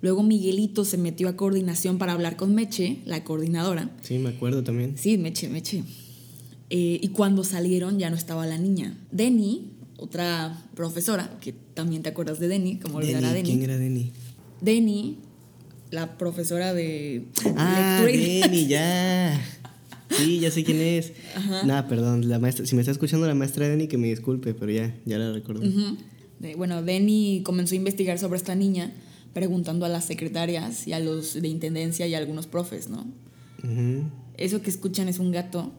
[0.00, 3.90] Luego Miguelito se metió a coordinación para hablar con Meche, la coordinadora.
[4.02, 4.98] Sí, me acuerdo también.
[4.98, 5.84] Sí, Meche, Meche.
[6.74, 8.96] Eh, y cuando salieron ya no estaba la niña.
[9.10, 13.50] Denny, otra profesora, que también te acuerdas de Denny, como olvidar a Denny.
[13.50, 14.10] ¿Quién era Denny?
[14.62, 15.18] Denny,
[15.90, 19.38] la profesora de Ah, lectura Denny, ya.
[20.16, 21.12] Sí, ya sé quién es.
[21.66, 24.72] Nah, perdón, la maestra, si me está escuchando la maestra Denny, que me disculpe, pero
[24.72, 25.30] ya, ya la.
[25.32, 28.92] De- bueno, Denny comenzó a investigar sobre esta niña,
[29.34, 33.06] preguntando a las secretarias y a los de intendencia y a algunos profes, ¿no?
[33.62, 34.04] Ujú.
[34.38, 35.70] Eso que escuchan es un gato.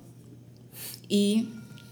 [1.09, 1.47] Y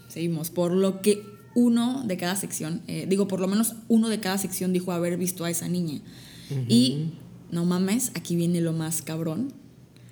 [0.08, 0.50] seguimos.
[0.50, 1.22] Por lo que
[1.54, 5.16] uno de cada sección, eh, digo, por lo menos uno de cada sección dijo haber
[5.18, 6.00] visto a esa niña.
[6.68, 7.12] Y
[7.50, 9.52] no mames, aquí viene lo más cabrón.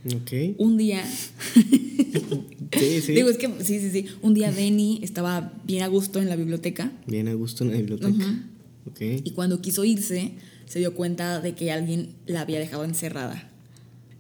[0.07, 0.33] Ok.
[0.59, 1.05] Un día,
[2.79, 3.13] Sí, sí.
[3.13, 4.07] digo, es que sí, sí, sí.
[4.23, 7.77] Un día Denny estaba bien a gusto en la biblioteca Bien a gusto en la
[7.77, 8.45] biblioteca.
[8.87, 9.01] Ok.
[9.25, 10.33] y cuando quiso irse
[10.67, 13.50] se dio cuenta de que alguien la había dejado encerrada.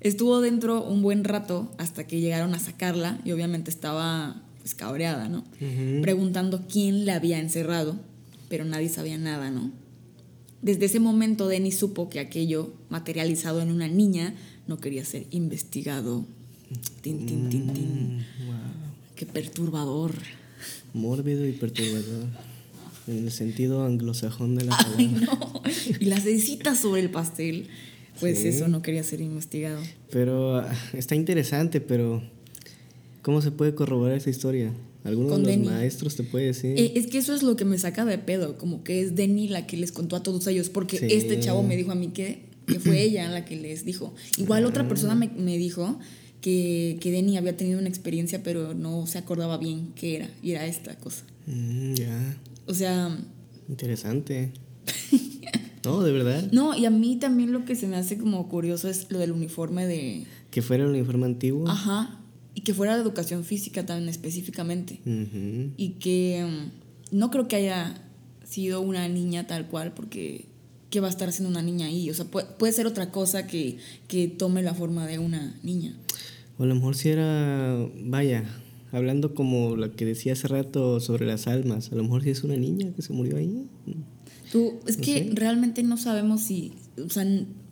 [0.01, 5.29] Estuvo dentro un buen rato hasta que llegaron a sacarla y obviamente estaba pues cabreada,
[5.29, 5.45] ¿no?
[6.03, 7.97] Preguntando quién la había encerrado.
[8.49, 9.71] pero nadie sabía nada, ¿no?
[10.63, 14.35] Desde ese momento Denny supo que aquello materializado en una niña
[14.67, 16.25] no quería ser investigado.
[17.01, 18.17] Tin, tin, tin, tin.
[18.19, 18.21] Mm,
[19.17, 20.13] Qué perturbador.
[20.95, 22.27] Mórbido y perturbador.
[23.07, 25.37] En el sentido anglosajón de la Ay, palabra.
[25.37, 25.63] no.
[26.01, 27.69] Y las cencitas sobre el pastel,
[28.21, 28.49] pues Sí.
[28.49, 29.81] eso no quería ser investigado.
[30.11, 32.23] Pero ah, está interesante, pero
[33.23, 34.73] ¿cómo se puede corroborar esa historia?
[35.05, 35.69] ¿Alguno Con de los Denny.
[35.69, 36.79] maestros te puede decir?
[36.79, 39.49] Eh, es que eso es lo que me saca de pedo, como que es Denny
[39.49, 41.07] la que les contó a todos ellos, porque Sí.
[41.11, 44.15] este chavo me dijo a mí que, que fue ella la que les dijo.
[44.37, 45.99] Igual otra persona me, me dijo
[46.43, 50.51] que, que Denny había tenido una experiencia, pero no se acordaba bien qué era, y
[50.51, 51.25] era esta cosa.
[51.47, 53.19] Mm, ya, O sea,
[53.71, 54.51] interesante.
[55.85, 56.49] no, de verdad.
[56.53, 59.33] no, y a mí también lo que se me hace como curioso es lo del
[59.33, 60.27] uniforme de...
[60.51, 61.69] Que fuera el uniforme antiguo.
[61.69, 62.21] Ajá,
[62.55, 65.01] y que fuera de educación física también específicamente.
[65.07, 65.73] Ujú.
[65.77, 68.03] y que mm, no creo que haya
[68.45, 70.47] sido una niña tal cual, porque
[70.90, 72.11] ¿qué va a estar haciendo una niña ahí?
[72.11, 75.95] O sea, puede, puede ser otra cosa que, que tome la forma de una niña.
[76.59, 78.45] O a lo mejor si era, vaya,
[78.93, 82.45] hablando como la que decía hace rato sobre las almas, a lo mejor si es
[82.45, 83.66] una niña que se murió ahí.
[84.51, 86.73] Tú, es que realmente no sabemos si,
[87.05, 87.25] o sea,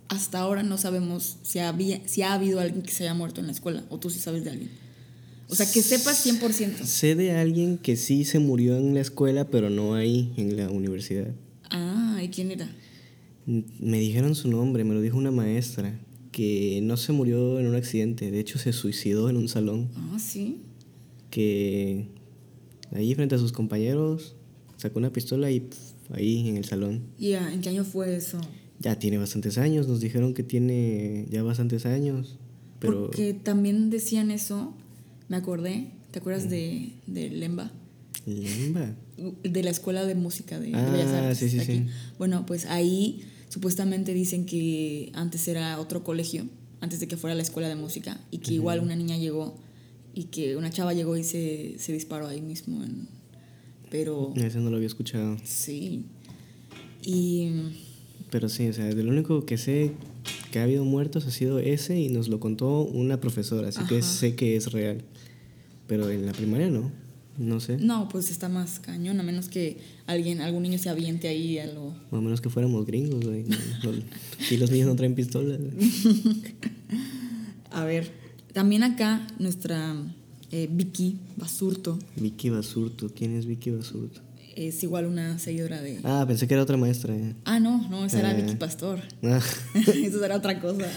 [0.08, 3.46] hasta ahora no sabemos si, había, si ha habido alguien que se haya muerto en
[3.46, 4.70] la escuela, o tú sí sabes de alguien.
[5.48, 6.84] O sea, que sepas 100%.
[6.84, 10.70] Sé de alguien que sí se murió en la escuela, pero no ahí, en la
[10.70, 11.34] universidad.
[11.70, 12.68] Ah, ¿y quién era?
[13.46, 15.98] Me dijeron su nombre, me lo dijo una maestra,
[16.32, 20.18] que no se murió en un accidente, de hecho se suicidó en un salón, Ah,
[20.18, 20.58] sí.
[21.30, 22.06] que
[22.94, 24.36] ahí frente a sus compañeros
[24.76, 25.68] sacó una pistola y
[26.10, 27.02] ahí en el salón.
[27.18, 28.40] ¿Y ah, en qué año fue eso?
[28.80, 32.38] Ya tiene bastantes años, nos dijeron que tiene ya bastantes años,
[32.78, 34.72] pero Porque también decían eso,
[35.28, 37.72] me acordé, ¿te acuerdas de, de Lemba?
[38.26, 38.94] Lemba.
[39.42, 41.38] de la escuela de música de, de Ah, Bellas Artes.
[41.38, 41.72] sí, sí, aquí.
[41.72, 41.86] sí.
[42.18, 46.46] Bueno, pues ahí supuestamente dicen que antes era otro colegio,
[46.80, 49.56] antes de que fuera la escuela de música, y que igual una niña llegó
[50.14, 52.84] y que una chava llegó y se, se disparó ahí mismo.
[52.84, 53.08] en-
[53.90, 55.36] pero Ese no lo había escuchado.
[55.44, 56.04] sí.
[57.02, 57.50] Y
[58.30, 59.92] Pero sí, o sea, de lo único que sé
[60.50, 64.02] que ha habido muertos ha sido ese y nos lo contó una profesora, así que
[64.02, 65.02] sé que es real.
[65.86, 66.90] Pero en la primaria no,
[67.38, 67.78] no sé.
[67.78, 71.66] no, pues está más cañón, a menos que alguien, algún niño se aviente ahí a
[71.66, 71.94] lo...
[72.10, 73.44] O a menos que fuéramos gringos, güey.
[74.44, 75.60] Aquí los niños no traen pistolas.
[77.70, 78.10] A ver,
[78.52, 79.94] también acá nuestra
[80.50, 84.20] eh, Vicky Basurto Vicky Basurto, ¿quién es Vicky Basurto?
[84.56, 86.00] es igual una seguidora de...
[86.02, 87.14] Ah, pensé que era otra maestra.
[87.14, 87.32] eh.
[87.44, 88.34] Ah, no, no, esa era.
[88.34, 89.00] Vicky Pastor.
[89.22, 89.40] Ah,
[89.74, 90.88] Eso era otra cosa.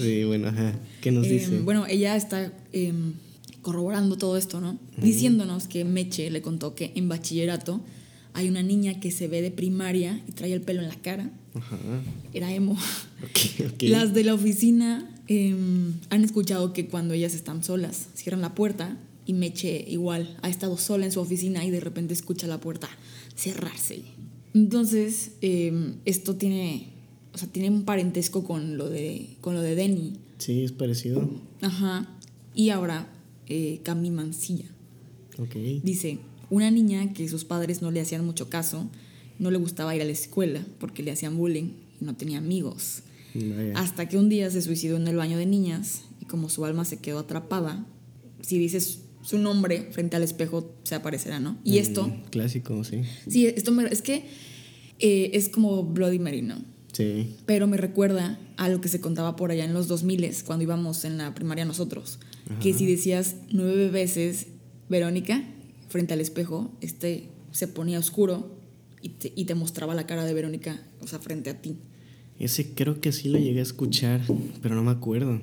[0.00, 0.78] sí, bueno, ajá.
[1.00, 1.58] ¿Qué nos Eh, dice?
[1.58, 3.14] bueno, ella está em,
[3.62, 4.78] corroborando todo esto, ¿no?
[4.96, 7.80] Diciéndonos que Meche le contó que en bachillerato
[8.32, 11.30] hay una niña que se ve de primaria y trae el pelo en la cara.
[11.54, 11.78] Ajá.
[12.32, 12.74] Era emo.
[13.24, 13.82] Ok, ok.
[13.88, 18.98] Las de la oficina em, han escuchado que cuando ellas están solas, cierran la puerta
[19.26, 22.88] y Meche igual ha estado sola en su oficina y de repente escucha la puerta
[23.36, 24.02] cerrarse.
[24.54, 26.88] Entonces, em, esto tiene,
[27.32, 30.14] o sea, tiene un parentesco con lo de, con lo de Denny.
[30.38, 31.30] Sí, es parecido.
[31.60, 32.08] Ajá.
[32.52, 33.08] Y ahora,
[33.46, 34.66] eh, Cami Mancilla.
[35.38, 35.54] Ok.
[35.84, 36.18] Dice,
[36.50, 38.90] una niña que sus padres no le hacían mucho caso,
[39.38, 43.04] no le gustaba ir a la escuela porque le hacían bullying y no tenía amigos.
[43.34, 43.78] Vaya.
[43.78, 46.84] Hasta que un día se suicidó en el baño de niñas y como su alma
[46.84, 47.86] se quedó atrapada,
[48.40, 51.58] si dices su nombre frente al espejo se aparecerá, ¿no?
[51.64, 53.02] Y esto, Clásico, sí.
[53.28, 54.24] sí, esto me- es que
[54.98, 56.56] eh, es como Bloody Mary, ¿no?
[56.92, 57.36] Sí.
[57.46, 61.04] Pero me recuerda a lo que se contaba por allá en los 2000 cuando íbamos
[61.04, 62.18] en la primaria nosotros.
[62.60, 64.48] Que si decías nueve veces
[64.88, 65.44] Verónica
[65.88, 68.58] frente al espejo, este se ponía oscuro
[69.02, 71.76] y te, y te mostraba la cara de Verónica, o sea, frente a ti.
[72.40, 74.22] Ese creo que sí lo llegué a escuchar,
[74.62, 75.40] pero no me acuerdo.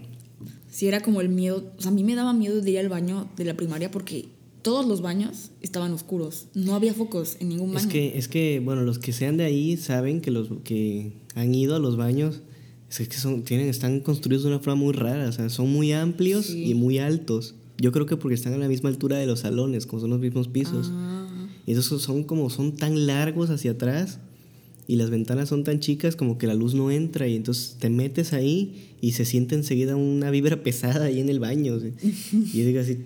[0.69, 2.89] Si era como el miedo, o sea, a mí me daba miedo de ir al
[2.89, 4.25] baño de la primaria porque
[4.63, 6.47] todos los baños estaban oscuros.
[6.55, 7.85] No había focos en ningún baño.
[7.87, 11.53] Es que, es que, bueno, los que sean de ahí saben que los que han
[11.55, 12.41] ido a los baños
[12.89, 15.91] es que son, tienen, están construidos de una forma muy rara, o sea, son muy
[15.93, 16.65] amplios Sí.
[16.65, 17.55] y muy altos.
[17.79, 20.19] Yo creo que porque están a la misma altura de los salones, como son los
[20.19, 20.89] mismos pisos.
[20.91, 21.27] Ah,
[21.67, 24.19] Y esos son como, son tan largos hacia atrás
[24.87, 27.89] y las ventanas son tan chicas como que la luz no entra y entonces te
[27.89, 31.77] metes ahí y se siente enseguida una vibra pesada ahí en el baño.
[32.31, 32.99] Y yo digo así,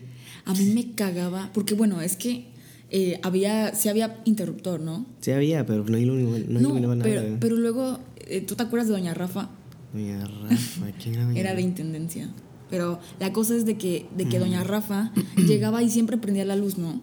[0.46, 2.46] a mí me cagaba, porque bueno, es que
[2.89, 5.06] eh, había, sí había interruptor, ¿no?
[5.22, 7.10] sí había, pero no, ilumi- no iluminaba nada.
[7.10, 9.50] pero, pero luego, eh, ¿tú te acuerdas de Doña Rafa?
[9.94, 12.30] Doña Rafa, ¿quién era Doña Era de intendencia.
[12.70, 15.12] Pero la cosa es de que, de que Doña Rafa
[15.48, 17.02] llegaba y siempre prendía la luz, ¿no?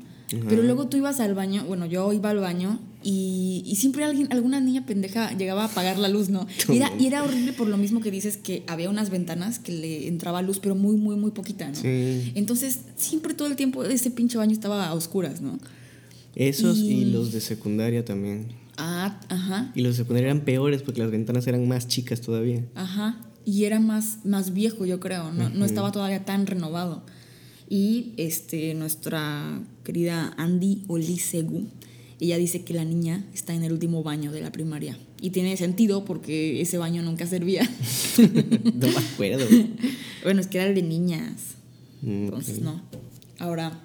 [0.49, 4.29] Pero luego tú ibas al baño, bueno, yo iba al baño y, y siempre alguien,
[4.31, 6.47] alguna niña pendeja llegaba a apagar la luz, ¿no?
[6.69, 9.73] Y era, y era horrible por lo mismo que dices que había unas ventanas que
[9.73, 11.75] le entraba luz, pero muy, muy, muy poquita, ¿no?
[11.75, 12.33] Sí.
[12.35, 15.59] Entonces, siempre todo el tiempo ese pinche baño estaba a oscuras, ¿no?
[16.35, 16.91] Esos y...
[16.93, 18.49] Y- los de secundaria también.
[18.77, 22.65] Ah, ajá, Y los de secundaria eran peores porque las ventanas eran más chicas todavía.
[22.75, 23.21] ajá.
[23.45, 27.03] Y era más, más viejo, yo creo, no, no estaba todavía tan renovado.
[27.71, 31.67] Y este, nuestra querida Andy Olisegu,
[32.21, 34.99] ella dice que la niña está en el último baño de la primaria.
[35.23, 37.63] Y tiene sentido porque ese baño nunca servía.
[38.19, 39.47] no me acuerdo.
[40.23, 41.55] bueno, es que era el de niñas.
[42.03, 42.83] Mm, Entonces, no.
[43.39, 43.81] Ahora,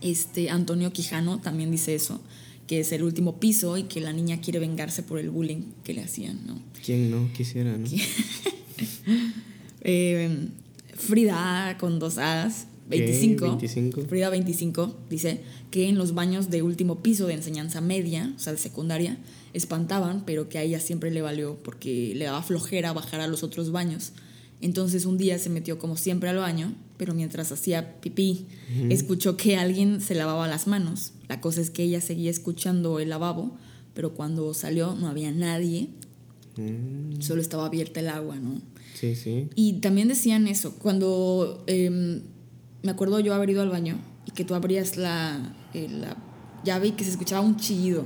[0.00, 2.18] este Antonio Quijano también dice eso,
[2.66, 5.92] que es el último piso y que la niña quiere vengarse por el bullying que
[5.92, 6.58] le hacían, ¿no?
[6.82, 7.86] ¿Quién no quisiera, no?
[9.88, 10.48] Eh,
[10.96, 12.66] Frida con dos A's.
[12.88, 13.46] 25.
[13.46, 14.00] 25.
[14.02, 18.52] Frida 25 dice que en los baños de último piso de enseñanza media, o sea,
[18.52, 19.18] de secundaria,
[19.52, 23.42] espantaban, pero que a ella siempre le valió porque le daba flojera bajar a los
[23.42, 24.12] otros baños.
[24.60, 28.46] Entonces un día se metió como siempre al baño, pero mientras hacía pipí,
[28.88, 31.12] escuchó que alguien se lavaba las manos.
[31.28, 33.56] La cosa es que ella seguía escuchando el lavabo,
[33.92, 35.90] pero cuando salió no había nadie,
[36.56, 38.60] Mm, solo estaba abierta el agua, ¿no?
[38.94, 39.48] sí, sí.
[39.54, 42.22] Y también decían eso, cuando em,
[42.86, 46.16] me acuerdo yo haber ido al baño y que tú abrías la, eh, la
[46.64, 48.04] llave y que se escuchaba un chillido.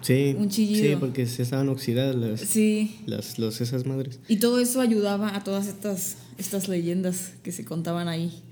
[0.00, 0.34] Sí.
[0.36, 0.82] Un chillido.
[0.90, 2.96] Sí, porque se estaban oxidadas las, Sí.
[3.06, 4.18] las los, esas madres.
[4.28, 8.42] Y todo eso ayudaba a todas estas, estas leyendas que se contaban ahí.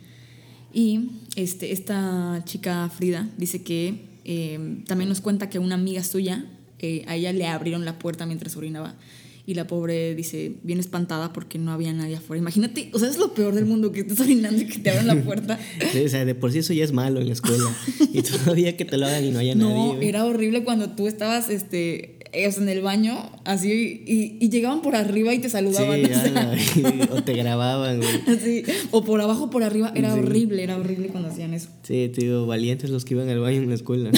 [0.73, 6.45] Y este, esta chica Frida dice que em, también nos cuenta que una amiga suya,
[6.79, 8.95] eh, a ella le abrieron la puerta mientras orinaba.
[9.51, 12.39] Y la pobre dice, bien espantada porque no había nadie afuera.
[12.41, 15.09] Imagínate, o sea, es lo peor del mundo que estés orinando y que te abran
[15.09, 15.59] la puerta.
[15.93, 17.69] Sí, o sea, de por sí eso ya es malo en la escuela.
[18.13, 19.75] y todavía que te lo hagan y no haya nadie.
[19.75, 24.83] No, era horrible cuando tú estabas este, eh, en el baño, así, y, y llegaban
[24.83, 26.01] por arriba y te Sí, saludaban.
[26.05, 28.37] o sea, ala, y- o te grababan, güey.
[28.39, 29.93] así, o por abajo, por arriba.
[29.97, 30.21] Era Sí.
[30.21, 31.71] horrible, era horrible cuando hacían eso.
[31.83, 34.13] Sí, te digo, valientes los que iban al baño en la escuela.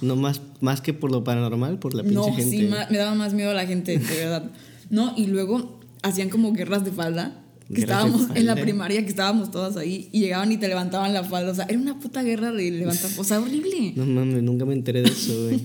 [0.00, 2.44] No más, más que por lo paranormal, por la pinche No, gente.
[2.44, 4.50] sí, me daba más miedo a la gente, de verdad.
[4.90, 7.44] No, y luego hacían como guerras de falda.
[7.68, 11.12] Que Guerras estábamos en la primaria, que estábamos todas ahí, y llegaban y te levantaban
[11.12, 11.52] la falda.
[11.52, 13.10] O sea, era una puta guerra de levantar.
[13.18, 13.92] O sea, horrible.
[13.94, 15.60] No mames, nunca me enteré de eso, güey.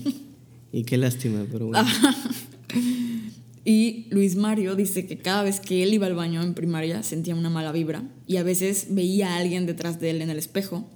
[0.72, 1.86] Y qué lástima, pero bueno.
[3.64, 7.34] Y Luis Mario dice que cada vez que él iba al baño en primaria sentía
[7.34, 10.86] una mala vibra y a veces veía a alguien detrás de él en el espejo.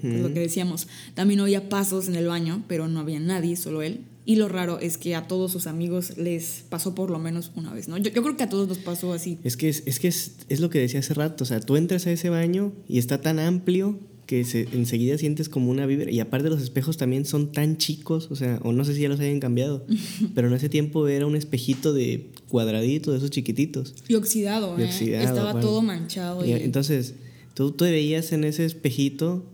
[0.00, 0.88] Que es lo que decíamos.
[1.14, 4.00] También oía pasos en el baño, pero no había nadie, solo él.
[4.24, 7.72] Y lo raro es que a todos sus amigos les pasó por lo menos una
[7.72, 7.96] vez, ¿no?
[7.96, 9.38] Yo, yo creo que a todos nos pasó así.
[9.44, 11.44] Es que, es, es que es, es lo que decía hace rato.
[11.44, 15.48] O sea, tú entras a ese baño y está tan amplio que se, enseguida sientes
[15.48, 16.10] como una vibra.
[16.10, 19.08] Y aparte los espejos también son tan chicos, o sea, o no sé si ya
[19.08, 19.86] los hayan cambiado.
[20.34, 23.94] pero en ese tiempo era un espejito de cuadradito, de esos chiquititos.
[24.08, 24.86] Y oxidado, Y ¿eh?
[24.86, 26.44] oxidado, Estaba todo manchado.
[26.44, 27.14] Y Y, entonces,
[27.54, 29.44] tú te veías en ese espejito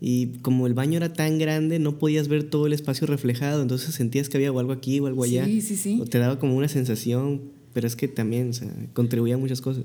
[0.00, 3.94] y como el baño era tan grande, no podías ver todo el espacio reflejado, entonces
[3.94, 5.44] sentías que había algo aquí o algo allá.
[5.46, 5.98] Sí, sí, sí.
[6.00, 9.60] O te daba como una sensación, pero es que también, o sea, contribuía a muchas
[9.60, 9.84] cosas.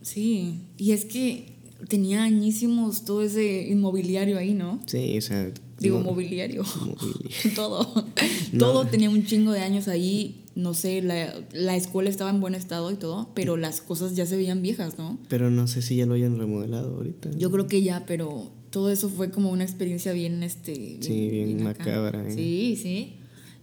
[0.00, 1.52] sí, y es que
[1.88, 4.80] tenía añísimos todo ese inmobiliario ahí, ¿no?
[4.86, 5.50] Sí, o sea...
[5.80, 6.62] Digo, no- mobiliario.
[6.62, 7.30] mobiliario.
[7.56, 8.06] todo.
[8.52, 8.58] No.
[8.58, 10.44] Todo tenía un chingo de años ahí.
[10.54, 14.24] No sé, la, la escuela estaba en buen estado y todo, pero las cosas ya
[14.26, 15.18] se veían viejas, ¿no?
[15.28, 17.30] Pero no sé si ya lo hayan remodelado ahorita.
[17.36, 20.96] Yo creo que ya, pero todo eso fue como una experiencia bien, este...
[21.00, 22.34] Sí, bien macabra, ¿eh?
[22.34, 23.12] Sí, sí.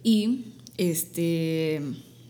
[0.02, 0.44] Y,
[0.78, 1.82] este,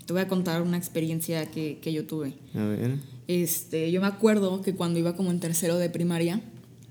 [0.07, 2.33] te voy a contar una experiencia que, que yo tuve.
[2.55, 2.97] A ver.
[3.29, 6.41] Este, yo me acuerdo que cuando iba como en tercero de primaria,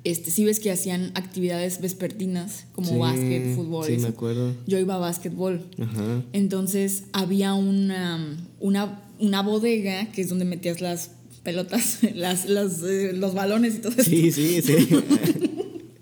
[0.03, 3.85] este, sí ves que hacían actividades vespertinas como Sí, básquet, fútbol.
[3.87, 4.03] Sí, eso.
[4.03, 4.53] me acuerdo.
[4.67, 5.65] Yo iba a básquetbol.
[5.81, 6.23] Ajá.
[6.33, 11.11] Entonces había una, una, una bodega que es donde metías las
[11.43, 14.03] pelotas, las, las, eh, los balones y todo eso.
[14.03, 14.87] Sí, sí, sí.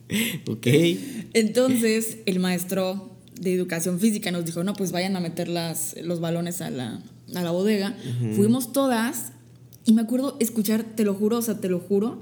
[0.47, 0.67] ok.
[1.33, 6.19] Entonces el maestro de educación física nos dijo, no, pues vayan a meter las, los
[6.19, 7.01] balones a la,
[7.35, 7.95] a la bodega.
[8.35, 9.33] Fuimos todas
[9.85, 12.21] y me acuerdo escuchar, te lo juro, o sea, te lo juro,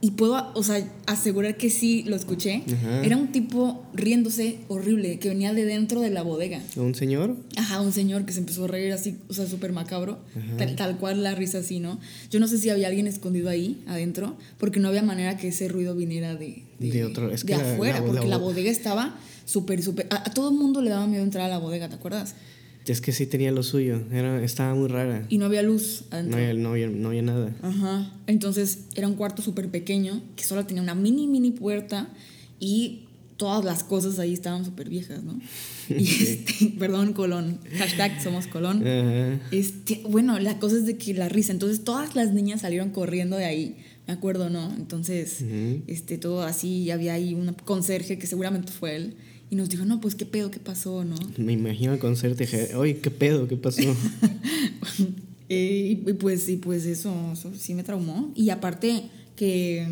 [0.00, 2.62] y puedo, o sea, asegurar que sí lo escuché.
[2.70, 3.02] Ajá.
[3.04, 6.60] Era un tipo riéndose horrible que venía de dentro de la bodega.
[6.76, 7.34] ¿Un señor?
[7.56, 10.18] Ajá, un señor que se empezó a reír así, o sea, súper macabro,
[10.58, 11.98] tal, tal cual la risa así, ¿no?
[12.30, 15.66] Yo no sé si había alguien escondido ahí, adentro, porque no había manera que ese
[15.68, 18.70] ruido viniera de, De otro- es de que la- afuera, la- porque la- la bodega
[18.70, 20.06] estaba súper, súper...
[20.10, 22.34] A, a todo el mundo le daba miedo entrar a la bodega, ¿te acuerdas?
[22.86, 24.00] Es que sí tenía lo suyo.
[24.12, 25.26] Era, estaba muy rara.
[25.28, 26.38] Y no había luz No adentro.
[26.38, 27.56] había, no había, no había nada.
[27.62, 28.12] Ajá.
[28.26, 32.08] Entonces era un cuarto súper pequeño que solo tenía una mini, mini puerta
[32.60, 33.02] y
[33.36, 35.38] todas las cosas ahí estaban súper viejas, ¿no?
[35.88, 38.78] Y este, perdón, Colón, hashtag somos Colón.
[38.86, 39.40] Ajá.
[39.52, 43.36] Este, bueno, la cosa es de que la risa, entonces todas las niñas salieron corriendo
[43.36, 43.76] de ahí,
[44.06, 44.72] me acuerdo, ¿no?
[44.74, 45.82] Entonces, Ujú.
[45.86, 49.14] este, todo así, había ahí un conserje que seguramente fue él,
[49.48, 51.16] y nos dijo, no, pues qué pedo, qué pasó, ¿no?
[51.36, 53.46] Me imagino y dije, oye, ¿qué pedo?
[53.48, 53.82] ¿Qué pasó?
[55.48, 58.32] Eh, y pues, y pues eso, eso sí me traumó.
[58.34, 59.04] Y aparte
[59.36, 59.86] que,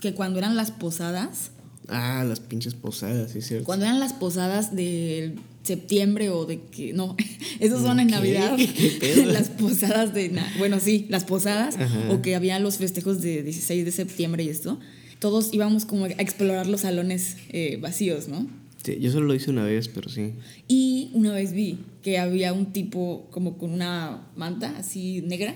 [0.00, 1.50] que cuando eran las posadas,
[1.88, 3.66] ah, las pinches posadas, sí, cierto.
[3.66, 7.16] cuando eran las posadas de septiembre o de que no,
[7.60, 8.14] esos son en ¿Qué?
[8.14, 9.26] Navidad, ¿Qué pedo?
[9.30, 12.10] las posadas de, bueno, sí, las posadas Ajá.
[12.10, 14.80] o que había los festejos de 16 de septiembre y esto,
[15.18, 18.46] todos íbamos como a explorar los salones eh, vacíos, ¿no?
[18.88, 20.32] Sí, yo solo lo hice una vez, pero sí.
[20.66, 25.54] Y una vez vi que había un tipo como con una manta así negra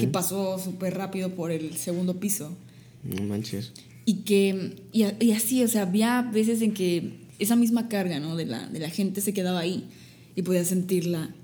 [0.00, 2.56] que pasó súper rápido por el segundo piso.
[3.04, 3.72] No manches.
[4.06, 8.34] Y que, y, y así, o sea, había veces en que esa misma carga, ¿no?
[8.34, 9.84] De la, de la gente se quedaba ahí
[10.34, 11.34] y podía sentirla.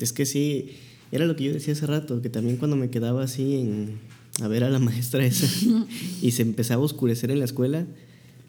[0.00, 0.70] Es que sí,
[1.12, 3.98] era lo que yo decía hace rato, que también cuando me quedaba así en,
[4.40, 5.46] a ver a la maestra esa
[6.22, 7.86] y se empezaba a oscurecer en la escuela,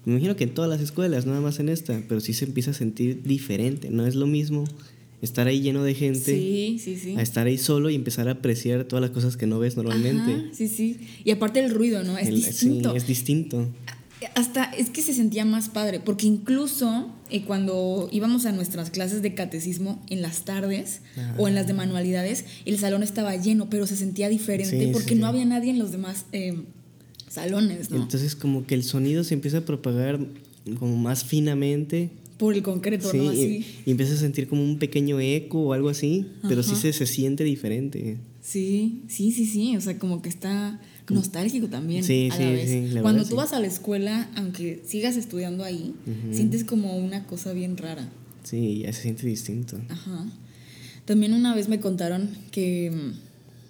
[0.05, 2.71] me imagino que en todas las escuelas, nada más en esta, pero sí se empieza
[2.71, 3.89] a sentir diferente.
[3.89, 4.63] No es lo mismo
[5.21, 7.15] estar ahí lleno de gente Sí, sí, sí.
[7.17, 10.33] a estar ahí solo y empezar a apreciar todas las cosas que no ves normalmente.
[10.33, 10.99] Ajá, sí, sí.
[11.23, 12.17] Y aparte el ruido, ¿no?
[12.17, 12.91] Es El- distinto.
[12.91, 13.67] Sí, es distinto.
[14.33, 19.21] Hasta es que se sentía más padre, porque incluso eh, cuando íbamos a nuestras clases
[19.21, 21.01] de catecismo en las tardes
[21.37, 25.13] o en las de manualidades, el salón estaba lleno, pero se sentía diferente Sí, porque
[25.13, 26.55] sí, no había nadie en los demás eh,
[27.35, 27.97] salones, ¿no?
[28.01, 30.19] Entonces como que el sonido se empieza a propagar
[30.79, 32.09] como más finamente.
[32.37, 33.31] Por el concreto, Sí, ¿no?
[33.31, 33.65] y, Así.
[33.85, 37.05] y empiezas a sentir como un pequeño eco o algo así, pero sí se, se
[37.05, 38.17] siente diferente.
[38.41, 39.77] Sí, sí, sí, sí.
[39.77, 40.79] O sea, como que está
[41.09, 42.03] nostálgico también.
[42.03, 42.69] Sí, a sí, la vez.
[42.69, 45.93] sí, la Cuando verdad, tú vas a la escuela, aunque sigas estudiando ahí,
[46.31, 48.09] sientes como una cosa bien rara.
[48.43, 49.77] Sí, ya se siente distinto.
[49.89, 50.25] Ajá.
[51.05, 52.91] También una vez me contaron que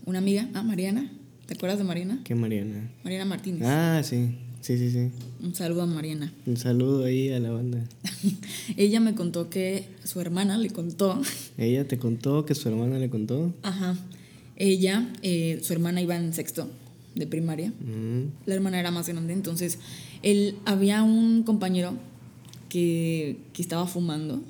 [0.05, 1.11] una amiga, ah, Mariana,
[1.47, 2.19] ¿te acuerdas de Mariana?
[2.23, 2.89] ¿Qué Mariana?
[3.03, 3.63] Mariana Martínez.
[3.65, 5.09] Ah, sí, sí, sí, sí.
[5.43, 6.31] Un saludo a Mariana.
[6.45, 7.83] Un saludo ahí a la banda.
[8.77, 11.21] Ella me contó que su hermana le contó,
[11.57, 13.53] Ella te contó que su hermana le contó.
[13.63, 13.95] ajá,
[14.57, 16.69] ella, eh, su hermana iba en sexto
[17.13, 19.79] de primaria, Mm, la hermana era más grande, entonces
[20.21, 21.93] él, había un compañero
[22.69, 24.41] que, que estaba fumando,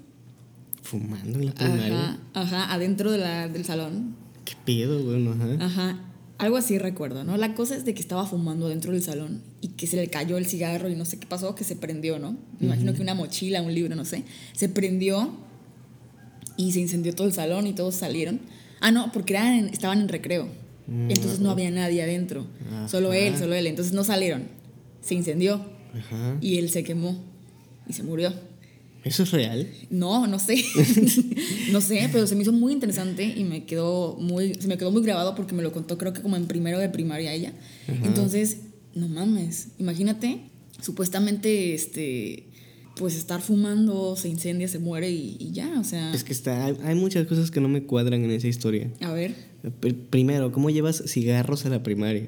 [0.84, 1.88] fumando en la primaria.
[1.88, 4.16] ajá, ajá, adentro de la, del salón,
[4.46, 5.66] ¿Qué pedo, bueno, ajá.
[5.66, 6.00] Ajá,
[6.38, 7.38] algo así recuerdo, ¿no?
[7.38, 10.38] La cosa es de que estaba fumando dentro del salón y que se le cayó
[10.38, 12.38] el cigarro y no sé qué pasó, que se prendió, ¿no?
[12.60, 14.24] Me imagino que una mochila, un libro, no sé.
[14.54, 15.34] Se prendió
[16.58, 18.40] y se incendió todo el salón y todos salieron.
[18.82, 20.48] Ah, no, porque eran en- estaban en recreo.
[20.88, 22.46] Entonces no había nadie adentro.
[22.88, 23.66] Solo él, solo él.
[23.66, 24.44] Entonces no salieron.
[25.02, 25.66] Se incendió
[25.98, 26.38] Ajá.
[26.42, 27.18] y él se quemó
[27.88, 28.34] y se murió.
[29.06, 29.68] ¿Eso es real?
[29.90, 30.62] No, no sé.
[31.72, 34.92] no sé, pero se me hizo muy interesante y me quedó muy, se me quedó
[34.92, 37.54] muy grabado porque me lo contó creo que como en primero de primaria ella.
[38.04, 38.58] Entonces,
[38.96, 40.40] no mames, imagínate,
[40.82, 42.48] supuestamente, este,
[42.98, 46.66] pues estar fumando, se incendia, se muere y, y ya, o sea, Es que está,
[46.66, 48.90] hay, hay muchas cosas que no me cuadran en esa historia.
[49.02, 49.36] a ver,
[49.82, 52.28] Pr- Primero, ¿cómo llevas cigarros a la primaria?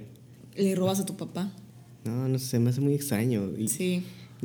[0.55, 1.53] le robas a tu papá.
[2.03, 3.49] No, no sé, se me hace muy extraño.
[3.57, 4.03] Y- Sí.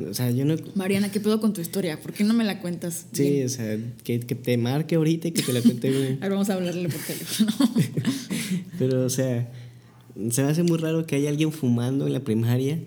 [0.09, 0.55] O sea, yo no...
[0.75, 2.01] Mariana, ¿qué pedo con tu historia?
[2.01, 3.05] ¿Por qué no me la cuentas?
[3.11, 3.45] Sí, bien?
[3.45, 6.17] o sea, que, que te marque ahorita y que te la cuente bien.
[6.21, 7.51] A ver, vamos a hablarle por teléfono.
[8.79, 9.51] Pero, o sea,
[10.31, 12.79] se me hace muy raro que haya alguien fumando en la primaria,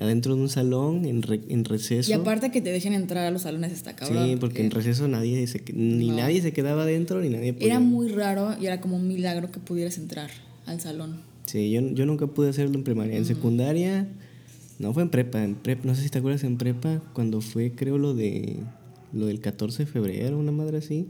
[0.00, 2.10] adentro de un salón, en, re- en receso.
[2.10, 4.26] y aparte que te dejen entrar a los salones está cabrón.
[4.26, 6.16] sí, porque en receso nadie se, ni No.
[6.16, 7.66] nadie se quedaba adentro ni nadie podía.
[7.68, 10.30] Era muy raro y era como un milagro que pudieras entrar
[10.66, 11.20] al salón.
[11.46, 13.16] Sí, yo, yo nunca pude hacerlo en primaria.
[13.16, 14.06] En secundaria,
[14.78, 17.72] no fue en prepa, en prepa, no sé si te acuerdas en prepa, cuando fue,
[17.72, 18.56] creo, lo de
[19.12, 21.06] lo del 14 de febrero, una madre así,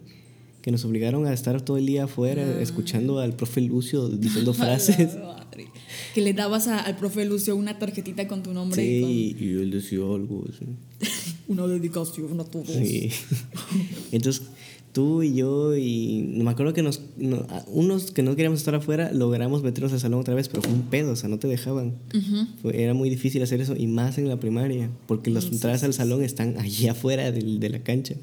[0.62, 2.60] que nos obligaron a estar todo el día afuera Ah.
[2.62, 5.16] escuchando al profe Lucio diciendo frases.
[5.16, 5.66] Madre.
[6.14, 9.48] Que le dabas a- al profe Lucio una tarjetita con tu nombre y Sí, y
[9.60, 10.66] él decía algo así.
[10.66, 10.78] con
[11.58, 12.68] una dedicación a todos.
[12.68, 13.10] Sí.
[14.12, 14.46] Entonces,
[14.96, 19.12] tú y yo y me acuerdo que nos no- unos que no queríamos estar afuera
[19.12, 21.96] logramos meternos al salón otra vez, pero fue un pedo, o sea, no te dejaban.
[22.14, 22.46] Ujú.
[22.62, 25.92] Fue- era muy difícil hacer eso y más en la primaria, porque las entradas al
[25.92, 28.14] salón están allí afuera del- de, la cancha.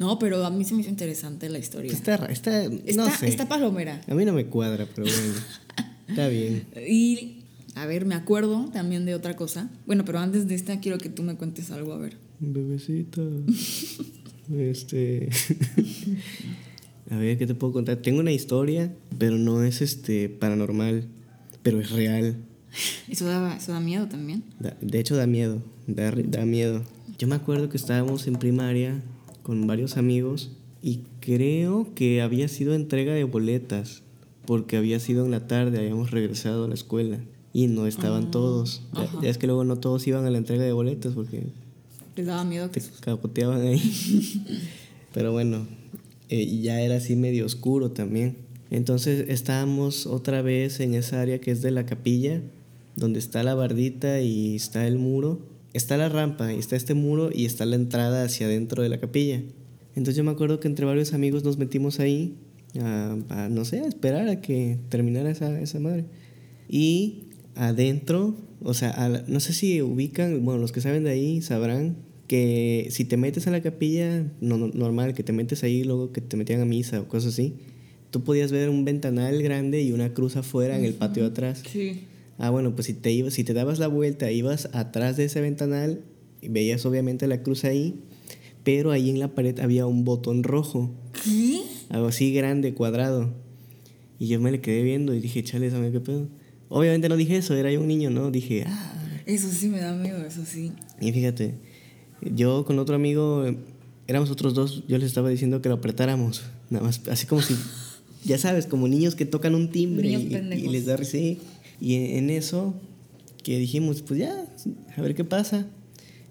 [0.00, 1.92] No, pero a mí se me hizo interesante la historia.
[1.92, 3.28] Está, está, Está, no sé.
[3.28, 4.00] está palomera.
[4.08, 5.34] A mí no me cuadra, pero bueno.
[6.08, 6.64] está bien.
[6.88, 7.44] Y,
[7.76, 9.70] a ver, me acuerdo también de otra cosa.
[9.86, 12.16] Bueno, pero antes de esta quiero que tú me cuentes algo, a ver.
[12.40, 13.22] Bebecita.
[14.58, 15.28] este.
[17.10, 17.96] A ver, ¿qué te puedo contar?
[17.96, 21.06] Tengo una historia, pero no es este paranormal,
[21.62, 22.36] pero es real.
[23.08, 24.44] Eso da, eso da miedo también.
[24.60, 25.60] Da- de hecho, da miedo.
[25.88, 26.82] Da, da miedo.
[27.18, 29.02] Yo me acuerdo que estábamos en primaria
[29.42, 34.02] con varios amigos y creo que había sido entrega de boletas,
[34.46, 37.18] porque había sido en la tarde, habíamos regresado a la escuela
[37.52, 38.82] y no estaban Ah, todos.
[38.94, 41.48] Ya, ya es que luego no todos iban a la entrega de boletas porque
[42.16, 43.80] Les daba miedo que te capoteaban ahí.
[45.14, 45.66] Pero bueno,
[46.28, 48.36] eh, ya era así medio oscuro también.
[48.70, 52.40] Entonces estábamos otra vez en esa área que es de la capilla,
[52.96, 55.40] donde está la bardita y está el muro.
[55.72, 58.98] Está la rampa, y está este muro y está la entrada hacia adentro de la
[58.98, 59.40] capilla.
[59.94, 62.36] Entonces yo me acuerdo que entre varios amigos nos metimos ahí
[62.80, 66.06] a, a, no sé, a esperar a que terminara esa, esa madre.
[66.68, 67.29] Y
[67.60, 71.96] adentro, o sea, no sé si ubican, bueno, los que saben de ahí sabrán
[72.26, 76.10] que si te metes a la capilla, no, no- normal, que te metes ahí luego
[76.10, 77.56] que te metían a misa o cosas así,
[78.10, 81.62] tú podías ver un ventanal grande y una cruz afuera en el patio de atrás.
[81.70, 82.04] Sí.
[82.38, 85.42] Ah, bueno, pues si te, ibas, si te dabas la vuelta, ibas atrás de ese
[85.42, 86.00] ventanal,
[86.40, 88.00] y veías obviamente la cruz ahí,
[88.64, 91.60] pero ahí en la pared había un botón rojo, ¿Qué?
[91.90, 93.34] algo así grande, cuadrado.
[94.18, 96.28] Y yo me le quedé viendo y dije, chale, ¿sabes qué pedo?
[96.70, 98.30] Obviamente no dije eso, era yo un niño, ¿no?
[98.30, 98.96] Dije, ah.
[99.26, 100.72] Eso sí me da miedo, eso sí.
[101.00, 101.54] Y fíjate,
[102.22, 103.44] yo con otro amigo,
[104.06, 107.54] éramos otros dos, yo les estaba diciendo que lo apretáramos, nada más, así como si,
[108.24, 111.12] ya sabes, como niños que tocan un timbre y, y les da risa.
[111.12, 111.38] sí.
[111.80, 112.74] Y en, eso,
[113.42, 114.46] que dijimos, pues ya,
[114.96, 115.66] a ver qué pasa,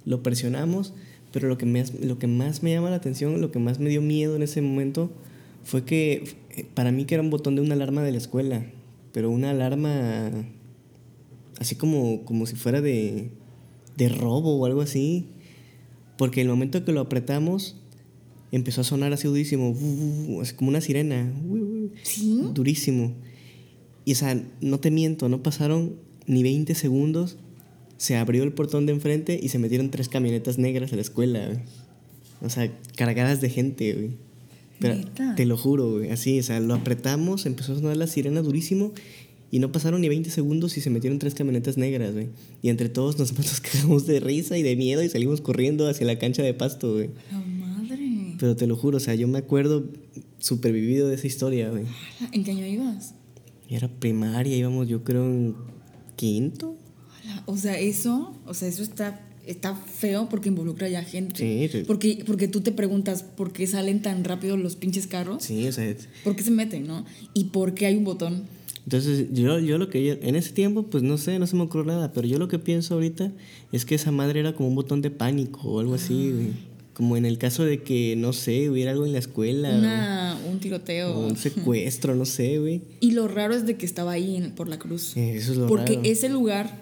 [0.05, 0.93] lo presionamos,
[1.33, 3.89] pero lo que, más, lo que más me llama la atención, lo que más me
[3.89, 5.11] dio miedo en ese momento,
[5.63, 6.23] fue que
[6.55, 8.65] eh, para mí que era un botón de una alarma de la escuela,
[9.11, 10.31] pero una alarma
[11.59, 13.31] así como, como si fuera de,
[13.97, 15.27] de robo o algo así.
[16.17, 17.77] Porque el momento que lo apretamos,
[18.51, 19.75] empezó a sonar así durísimo,
[20.41, 21.31] así como una sirena,
[22.53, 23.13] durísimo.
[24.05, 25.95] Y o sea, no te miento, no pasaron
[26.25, 27.37] ni 20 segundos,
[27.97, 31.45] se abrió el portón de enfrente y se metieron tres camionetas negras a la escuela,
[31.45, 31.59] güey.
[32.41, 34.28] O sea, cargadas de gente, güey.
[34.79, 36.09] Te lo juro, güey.
[36.11, 38.93] Así, o sea, lo apretamos, empezó a sonar la sirena durísimo
[39.51, 42.29] y no pasaron ni 20 segundos y se metieron tres camionetas negras, güey.
[42.61, 46.05] Y entre todos nos, nos cagamos de risa y de miedo y salimos corriendo hacia
[46.05, 47.09] la cancha de pasto, güey.
[47.31, 48.35] La madre.
[48.39, 49.89] Pero te lo juro, o sea, yo me acuerdo
[50.37, 51.83] supervivido de esa historia, güey.
[52.31, 53.15] ¿En qué año ibas?
[53.67, 55.55] Era primaria, íbamos yo creo en
[56.15, 56.75] quinto.
[57.45, 61.35] O sea, eso, o sea, eso está, está feo porque involucra ya gente.
[61.37, 61.83] Sí, sí.
[61.87, 65.71] Porque, porque tú te preguntas por qué salen tan rápido los pinches carros, Sí, o
[65.71, 67.05] sea, por qué se meten, ¿no?
[67.33, 68.43] Y por qué hay un botón.
[68.85, 71.63] Entonces, yo, yo lo que yo- en ese tiempo, pues no sé, no se me
[71.63, 73.31] ocurrió nada, pero yo lo que pienso ahorita
[73.71, 76.69] es que esa madre era como un botón de pánico o algo así, güey.
[76.93, 79.69] Como en el caso de que, no sé, hubiera algo en la escuela.
[79.77, 81.15] Una, un tiroteo.
[81.15, 82.81] O un secuestro, no sé, güey.
[82.99, 85.15] Y lo raro es de que estaba ahí en- por la cruz.
[85.15, 86.01] Eh, Eso es lo Porque raro.
[86.05, 86.81] ese lugar,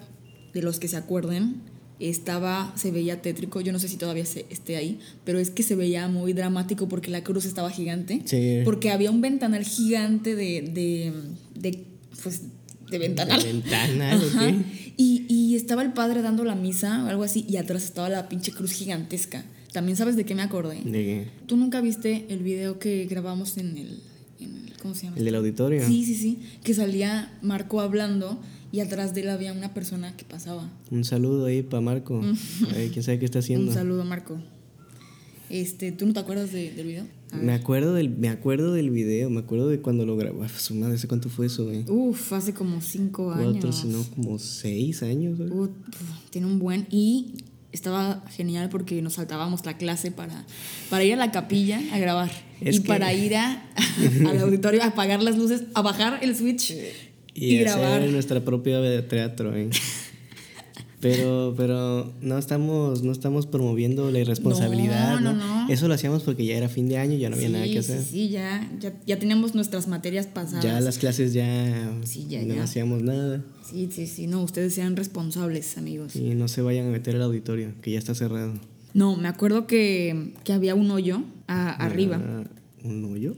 [0.54, 1.56] de los que se acuerden,
[2.00, 3.60] estaba, se veía tétrico.
[3.60, 6.88] Yo no sé si todavía se, esté ahí, pero es que se veía muy dramático
[6.88, 8.22] porque la cruz estaba gigante.
[8.24, 8.60] Sí.
[8.64, 11.12] Porque había un ventanal gigante de, de,
[11.54, 11.84] de,
[12.22, 12.42] pues,
[12.90, 13.42] de ventanal.
[13.42, 14.46] De ventanal, ¿o Ajá.
[14.46, 14.54] qué?
[14.96, 18.28] Y, y estaba el padre dando la misa o algo así, y atrás estaba la
[18.28, 19.44] pinche cruz gigantesca.
[19.72, 20.80] También sabes de qué me acordé.
[20.82, 21.26] ¿De qué?
[21.46, 24.00] ¿Tú nunca viste el video que grabamos en el,
[24.40, 25.18] en el- ¿cómo se llama?
[25.18, 25.86] ¿El del auditorio?
[25.86, 26.38] Sí, sí, sí.
[26.64, 28.40] Que salía Marco hablando
[28.72, 30.70] y atrás de él había una persona que pasaba.
[30.90, 32.20] Un saludo ahí para Marco.
[32.76, 33.68] Ay, quién sabe qué está haciendo.
[33.70, 34.38] Un saludo, Marco.
[35.50, 37.06] Este, ¿Tú no te acuerdas de- del video?
[37.32, 40.46] Me acuerdo del, me acuerdo del video, me acuerdo de cuando lo grabó.
[40.48, 41.84] Su madre, ¿hace cuánto fue eso, güey?
[41.88, 43.76] Uf, hace como cinco Cuatro, años.
[43.80, 45.38] si no, como seis años.
[45.40, 45.70] Uf,
[46.30, 46.86] tiene un buen.
[46.90, 50.44] Y estaba genial porque nos saltábamos la clase para,
[50.90, 52.30] para ir a la capilla a grabar.
[52.60, 53.70] Es y que- para ir a,
[54.28, 56.74] al auditorio a apagar las luces, a bajar el switch
[57.40, 58.00] y, y, grabar.
[58.00, 59.70] hacer nuestra propia obra de teatro, ¿eh?
[61.00, 65.32] Pero, pero no estamos, no estamos promoviendo la irresponsabilidad, No, ¿no?
[65.34, 65.72] no, no.
[65.72, 68.02] Eso lo hacíamos porque ya era fin de año, ya no había nada que hacer.
[68.02, 70.64] Sí, sí, ya, ya, ya teníamos nuestras materias pasadas.
[70.64, 72.64] Ya las clases ya, Sí, ya, no ya.
[72.64, 73.44] hacíamos nada.
[73.70, 76.16] Sí, sí, sí, no, ustedes sean responsables, amigos.
[76.16, 78.54] Y no se vayan a meter al auditorio, que ya está cerrado.
[78.92, 82.20] No, me acuerdo que, que había un hoyo a- arriba.
[82.82, 83.36] ¿Un hoyo?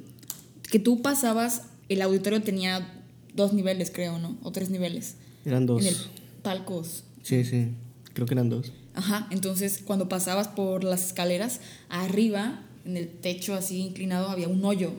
[0.70, 2.99] Que tú pasabas, el auditorio tenía
[3.34, 4.36] dos niveles, creo, ¿no?
[4.42, 5.16] O tres niveles.
[5.44, 5.82] Eran dos.
[5.82, 5.96] En el
[6.42, 7.04] palcos.
[7.22, 7.68] Sí, sí.
[8.12, 8.72] Creo que eran dos.
[8.94, 14.64] Ajá, entonces cuando pasabas por las escaleras, arriba, en el techo así inclinado, había un
[14.64, 14.92] hoyo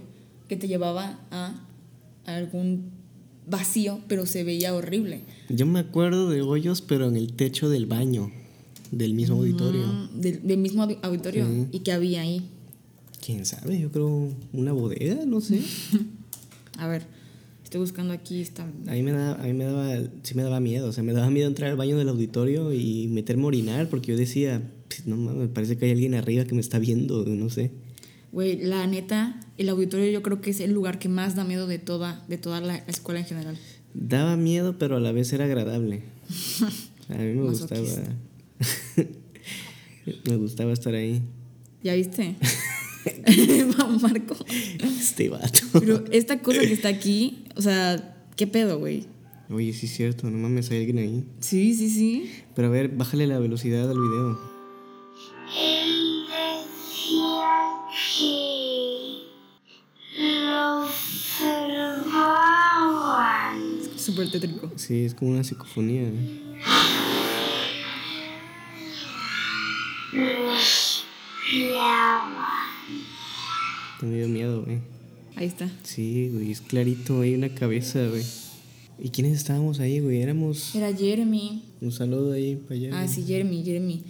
[0.48, 1.60] que te llevaba a
[2.26, 2.92] algún
[3.48, 5.22] vacío, pero se veía horrible.
[5.50, 8.32] Yo me acuerdo de hoyos, pero en el techo del baño,
[8.92, 9.86] del mismo auditorio.
[9.88, 11.46] Mm, Del, del mismo audi- auditorio.
[11.48, 11.68] Sí.
[11.72, 12.50] ¿Y que había ahí?
[13.24, 13.80] ¿Quién sabe?
[13.80, 15.62] Yo creo una bodega, no sé.
[16.78, 17.06] A ver,
[17.72, 18.64] Estoy buscando aquí, está...
[18.64, 21.14] A mí me daba, a mí me daba, sí me daba miedo, o sea, me
[21.14, 25.08] daba miedo entrar al baño del auditorio y meterme a orinar porque yo decía, "Pues,
[25.08, 27.72] no mames, parece que hay alguien arriba que me está viendo, no sé.
[28.34, 31.66] Güey, la neta, el auditorio yo creo que es el lugar que más da miedo
[31.66, 33.58] de toda, de toda la escuela en general.
[33.94, 36.04] Daba miedo, pero a la vez era agradable.
[37.08, 37.88] A mí me gustaba.
[40.28, 41.22] Me gustaba estar ahí.
[41.82, 42.36] ¿Ya viste?
[44.02, 44.36] Marco.
[44.84, 45.60] Este vato.
[45.74, 49.08] Pero esta cosa que está aquí, o sea, ¿qué pedo, güey?
[49.50, 51.26] Oye, sí es cierto, no mames, hay alguien ahí.
[51.40, 52.32] Sí, sí, sí.
[52.56, 54.40] Pero a ver, bájale la velocidad al video.
[62.02, 63.82] Observaban.
[63.98, 64.72] Súper tétrico.
[64.76, 66.10] Sí, es como una psicofonía.
[70.14, 70.91] Espiaban.
[74.00, 74.80] Te me dio miedo, güey.
[75.36, 75.70] Ahí está.
[75.84, 78.24] Sí, güey, es clarito, hay una cabeza, güey.
[78.98, 80.22] ¿Y quiénes estábamos ahí, güey?
[80.22, 80.74] Éramos.
[80.74, 81.62] Era Jeremy.
[81.82, 83.02] Un saludo ahí para allá.
[83.02, 84.02] Ah, sí, Jeremy, Jeremy.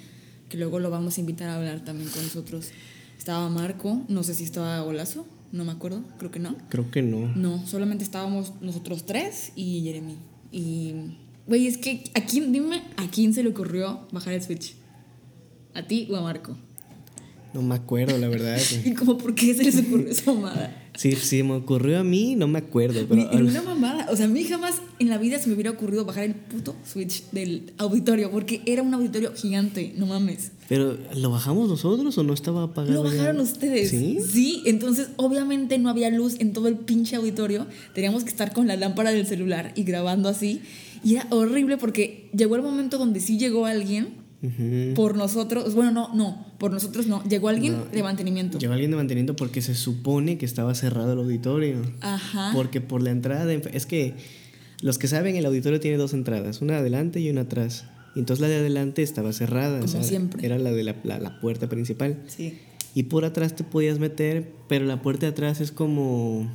[0.50, 2.70] Que luego lo vamos a invitar a hablar también con nosotros.
[3.18, 6.56] Estaba Marco, no sé si estaba Golazo, no me acuerdo, creo que no.
[6.70, 7.28] Creo que no.
[7.36, 10.18] No, solamente estábamos nosotros tres y Jeremy.
[10.52, 10.94] Y,
[11.48, 14.76] güey, es que, ¿a quién, dime, ¿a quién se le ocurrió bajar el Switch?
[15.74, 16.56] ¿A ti o a Marco?
[17.54, 18.58] No me acuerdo, la verdad.
[18.86, 20.78] Y como, ¿por qué se les ocurrió esa mamada?
[20.98, 23.30] Sí, sí, me ocurrió a mí, no me acuerdo, pero.
[23.32, 24.08] Ni- Una mamada.
[24.12, 26.76] O sea, a mí jamás en la vida se me hubiera ocurrido bajar el puto
[26.86, 30.52] Switch del auditorio, porque era un auditorio gigante, no mames.
[30.68, 33.04] Pero, ¿lo bajamos nosotros o no estaba apagado?
[33.04, 33.18] Lo ya?
[33.18, 33.90] bajaron ustedes.
[33.90, 34.20] ¿Sí?
[34.32, 37.68] Sí, entonces obviamente no había luz en todo el pinche auditorio.
[37.94, 40.62] Teníamos que estar con la lámpara del celular y grabando así.
[41.04, 44.21] Y era horrible porque llegó el momento donde sí llegó alguien
[44.96, 45.76] Por nosotros.
[45.76, 47.24] Bueno, no, no, por nosotros no.
[47.26, 48.58] Llegó alguien de mantenimiento.
[48.58, 51.82] Llegó alguien de mantenimiento porque se supone que estaba cerrado el auditorio.
[52.02, 52.52] Ajá.
[52.54, 53.46] Porque por la entrada.
[53.46, 54.16] de es que
[54.82, 57.86] los que saben, el auditorio tiene dos entradas: una adelante y una atrás.
[58.16, 59.78] Y entonces la de adelante estaba cerrada.
[59.78, 60.46] o Como sea, siempre.
[60.46, 62.18] Era la de la, la- la puerta principal.
[62.28, 62.58] Sí.
[62.96, 66.52] Y por atrás te podías meter, pero la puerta de atrás es como.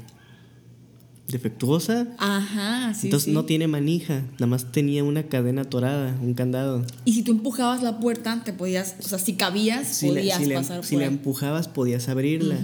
[1.28, 2.08] Defectuosa.
[2.18, 3.06] Ajá, sí.
[3.08, 3.32] entonces sí.
[3.32, 6.84] no tiene manija, nada más tenía una cadena atorada, un candado.
[7.04, 10.38] Y si tú empujabas la puerta, te podías, o sea, si cabías, Si, la, podías
[10.38, 12.56] si la- pasar si por la empujabas podías abrirla.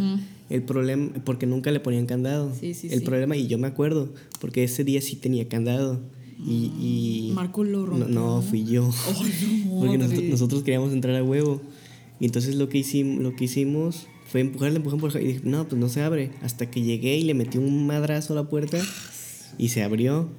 [0.50, 2.52] El problema, porque nunca le ponían candado.
[2.58, 3.04] Sí, sí, el sí.
[3.06, 6.00] problema, y yo me acuerdo, porque ese día sí tenía candado.
[6.44, 8.08] Y, y- Marco lo no, rompió.
[8.08, 8.82] no, fui yo.
[8.82, 8.92] No,
[9.80, 11.62] porque nosotros, nosotros queríamos entrar a huevo.
[12.20, 15.22] Y entonces lo que hicimos, lo que hicimos fue empujarle, empujar, empujar.
[15.22, 16.30] Y dije, no, pues no se abre.
[16.40, 18.78] Hasta que llegué y le metí un madrazo a la puerta
[19.58, 20.30] y se abrió.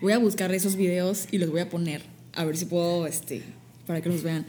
[0.00, 2.02] Voy a buscar esos videos y los voy a poner.
[2.34, 3.42] A ver si puedo, este,
[3.84, 4.46] para que los vean.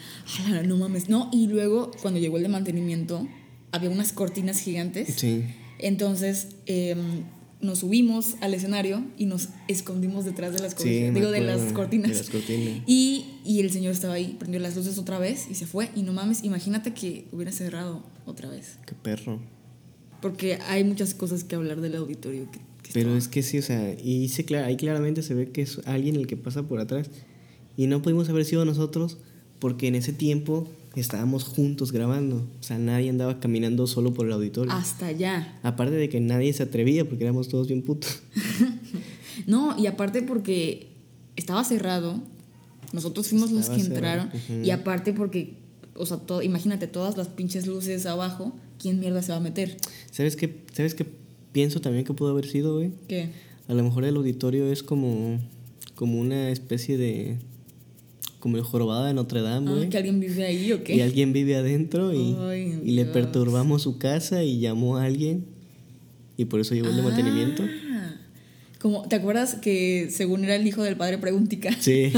[0.67, 1.09] No mames.
[1.09, 3.27] No, y luego, cuando llegó el de mantenimiento,
[3.71, 5.15] había unas cortinas gigantes.
[5.17, 5.43] Sí.
[5.79, 7.23] Entonces, em,
[7.61, 12.11] nos subimos al escenario y nos escondimos detrás de las Sí, Digo, de las cortinas.
[12.11, 12.83] de las cortinas.
[12.85, 15.89] Y, y el señor estaba ahí, prendió las luces otra vez y se fue.
[15.95, 18.80] Y no mames, imagínate que hubiera cerrado otra vez.
[18.86, 19.39] Qué perro.
[20.21, 22.49] Porque hay muchas cosas que hablar del auditorio.
[22.51, 25.51] Que, que Pero es que sí, o sea, y se clara, ahí claramente se ve
[25.51, 27.09] que es alguien el que pasa por atrás.
[27.76, 29.17] Y no pudimos haber sido nosotros
[29.59, 32.47] porque en ese tiempo estábamos juntos grabando.
[32.59, 34.71] O sea, nadie andaba caminando solo por el auditorio.
[34.71, 35.59] Hasta allá.
[35.63, 38.21] Aparte de que nadie se atrevía porque éramos todos bien putos.
[39.47, 40.89] No, y aparte porque
[41.36, 42.21] estaba cerrado,
[42.91, 45.55] nosotros fuimos los que cerrado, entraron, y aparte porque,
[45.95, 49.77] o sea, todo, imagínate todas las pinches luces abajo, ¿quién mierda se va a meter?
[50.11, 51.05] ¿Sabes qué, ¿Sabes qué
[51.51, 52.91] pienso también que pudo haber sido, güey?
[53.07, 53.29] ¿Qué?
[53.67, 55.39] A lo mejor el auditorio es como,
[55.95, 57.37] como una especie de...
[58.39, 59.89] Como el jorobado de Notre Dame, Ah, güey.
[59.89, 60.95] ¿Que alguien vive ahí o qué?
[60.97, 65.45] Y alguien vive adentro y, Ay, y le perturbamos su casa y llamó a alguien
[66.35, 67.63] y por eso llegó el de mantenimiento.
[67.93, 68.15] Ah,
[68.81, 71.71] Como, ¿te acuerdas que según era el hijo del padre Preguntica?
[71.79, 72.11] Sí,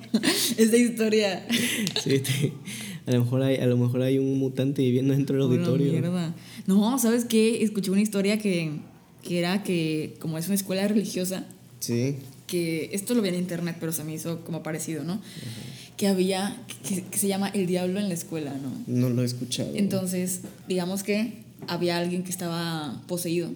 [0.56, 1.44] Esa historia.
[2.04, 2.52] sí, te-
[3.06, 5.92] a, lo mejor hay, a lo mejor hay un mutante viviendo dentro del auditorio.
[5.92, 6.34] mierda.
[6.66, 7.62] No, ¿sabes qué?
[7.62, 8.70] Escuché una historia que,
[9.22, 11.46] que era que como es una escuela religiosa,
[11.80, 15.20] Sí, que esto lo vi en internet, pero se me hizo como parecido, ¿no?
[15.96, 18.72] Que había, que, que se llama El Diablo en la escuela, ¿no?
[18.86, 19.72] no lo he escuchado.
[19.74, 23.50] Entonces, digamos que había alguien que estaba poseído.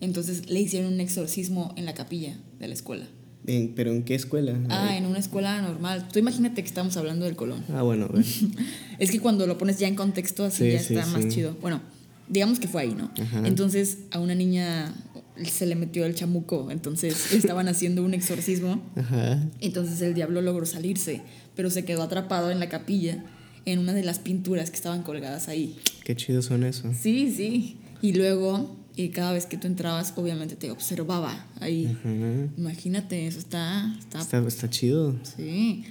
[0.00, 3.06] Entonces le hicieron un exorcismo en la capilla de la escuela.
[3.46, 4.56] En- ¿Pero en qué escuela?
[4.68, 6.08] Ah, en una escuela normal.
[6.12, 7.64] Tú imagínate que estamos hablando del Colón.
[7.72, 8.24] Ah, bueno, a ver.
[8.98, 11.56] Es que cuando lo pones ya en contexto así Sí, ya sí, está más chido.
[11.60, 11.80] Bueno,
[12.28, 13.10] digamos que fue ahí, ¿no?
[13.20, 13.42] Ajá.
[13.46, 14.94] Entonces a una niña
[15.44, 18.80] se le metió el chamuco, entonces estaban haciendo un exorcismo.
[18.96, 19.42] Ajá.
[19.60, 21.22] Entonces el diablo logró salirse,
[21.56, 23.24] pero se quedó atrapado en la capilla,
[23.64, 25.76] en una de las pinturas que estaban colgadas ahí.
[26.04, 26.92] Qué chido son eso.
[27.00, 27.76] Sí, sí.
[28.02, 31.96] Y luego y cada vez que tú entrabas, obviamente te observaba ahí.
[32.56, 35.16] Imagínate, eso está, está, Está, está chido.
[35.36, 35.84] sí.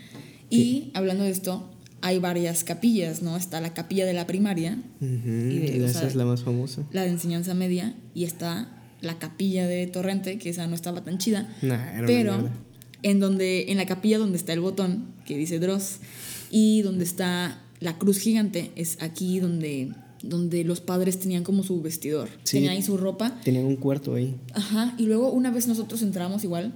[0.50, 1.70] Y hablando de esto,
[2.02, 3.38] hay varias capillas, ¿no?
[3.38, 6.84] Está la capilla de la primaria, Ujú, Y de- esa sea, es la más famosa.
[6.92, 8.70] la de enseñanza media, y está
[9.02, 11.48] la capilla de Torrente, que esa no estaba tan chida.
[11.62, 12.50] Nah, era pero
[13.04, 16.00] en donde en la capilla donde está el botón que dice Dross
[16.52, 19.94] y donde está la cruz gigante es aquí donde
[20.24, 22.58] donde los padres tenían como su vestidor Sí.
[22.58, 24.36] tenían ahí su ropa Tenían un cuarto ahí.
[24.54, 26.74] ajá y luego una vez nosotros entramos igual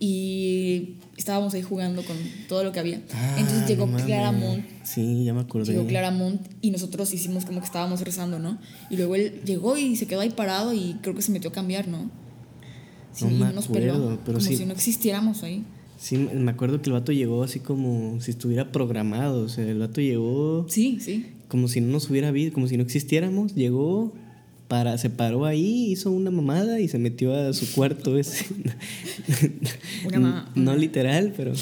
[0.00, 2.16] y estábamos ahí jugando con
[2.48, 2.96] todo lo que había
[3.36, 3.96] entonces Ah, llegó no.
[3.98, 5.72] Claramont Sí, ya me acordé.
[5.72, 8.58] llegó Claramont y nosotros hicimos como que estábamos rezando no
[8.90, 11.52] y luego él llegó y se quedó ahí parado y creo que se metió a
[11.52, 12.10] cambiar no
[13.12, 14.56] Sí, No me nos acuerdo, peló, pero como sí.
[14.56, 15.64] si no existiéramos ahí
[15.98, 19.42] Sí, me acuerdo que el vato llegó así como si estuviera programado.
[19.42, 22.76] O sea, el vato llegó sí sí como si no nos hubiera visto, como si
[22.76, 23.54] no existiéramos.
[23.54, 24.12] Llegó,
[24.68, 28.44] para, se paró ahí, hizo una mamada y se metió a su cuarto ese.
[30.04, 31.52] Una no literal, pero.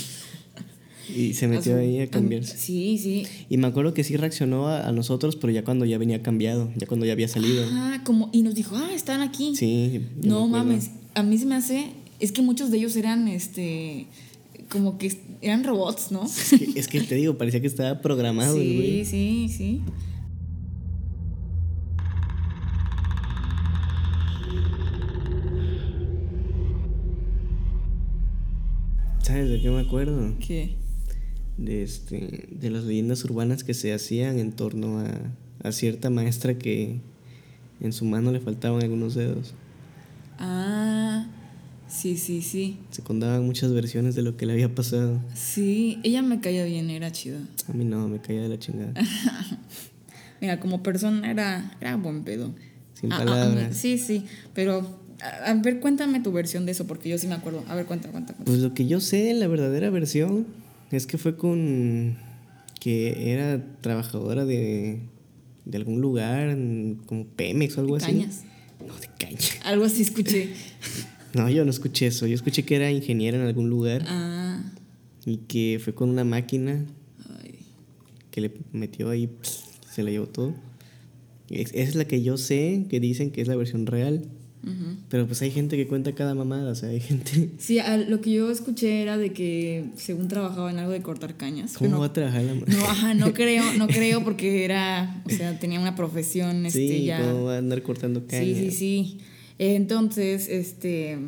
[1.15, 2.57] Y se metió su- ahí a am- cambiarse.
[2.59, 3.25] Sí, sí.
[3.49, 6.71] Y me acuerdo que sí reaccionó a, a nosotros, pero ya cuando ya venía cambiado,
[6.77, 7.65] ya cuando ya había salido.
[7.71, 9.55] Ah, como, y nos dijo, ah, están aquí.
[9.55, 10.01] Sí.
[10.23, 14.07] no mames, a mí se me hace, es que muchos de ellos eran, este,
[14.71, 16.25] como que eran robots, ¿no?
[16.27, 19.05] Es que, es que te digo, parecía que estaba programado el sí, güey.
[19.05, 19.83] sí, sí.
[29.23, 30.35] ¿Sabes de qué me acuerdo?
[30.39, 30.77] ¿Qué?
[31.57, 35.11] de, este, de las leyendas urbanas que se hacían en torno a,
[35.63, 37.01] a cierta maestra que
[37.81, 39.55] en su mano le faltaban algunos dedos.
[40.39, 40.96] Ah,
[41.89, 42.79] sí, sí, sí.
[42.91, 45.21] Se contaban muchas versiones de lo que le había pasado.
[45.35, 47.39] Sí, ella me caía bien, era chida.
[47.69, 48.93] A mí no, me caía de la chingada.
[50.41, 52.55] Mira, como persona era, era buen pedo.
[52.95, 53.77] Sin Ah, ah, palabras.
[53.77, 54.25] sí, sí,
[54.55, 57.63] pero a, a ver, cuéntame tu versión de eso, porque yo sí me acuerdo.
[57.69, 58.51] A ver, cuenta, cuenta, cuenta.
[58.51, 60.47] Pues lo que yo sé, la verdadera versión,
[60.91, 62.17] es que fue con
[62.81, 65.01] que era trabajadora de,
[65.65, 66.57] de algún lugar,
[67.07, 68.07] como Pemex o algo así.
[68.13, 68.43] Cañas.
[68.87, 69.39] No, de caña.
[69.65, 70.51] Algo así escuché.
[71.37, 72.27] No, yo no escuché eso.
[72.27, 74.63] Yo escuché que era ingeniera en algún lugar Ah,
[75.25, 76.85] y que fue con una máquina
[77.43, 77.57] ay.
[78.31, 79.29] que le metió ahí,
[79.93, 80.55] se la llevó todo.
[81.51, 84.25] Es- Esa es la que yo sé, que dicen que es la versión real.
[84.65, 84.97] Ujú.
[85.11, 87.51] Pero pues hay gente que cuenta cada mamada, o sea, hay gente...
[87.59, 91.37] Sí, a- lo que yo escuché era de que según trabajaba en algo de cortar
[91.37, 91.75] cañas.
[91.77, 95.23] ¿Cómo pero va a trabajar la no, no, ajá, no creo, no creo porque era,
[95.25, 97.21] o sea, tenía una profesión, este, Sí, ya.
[97.21, 98.43] ¿cómo va a andar cortando caña?
[98.45, 99.19] Sí, sí, sí.
[99.59, 101.19] Entonces, este,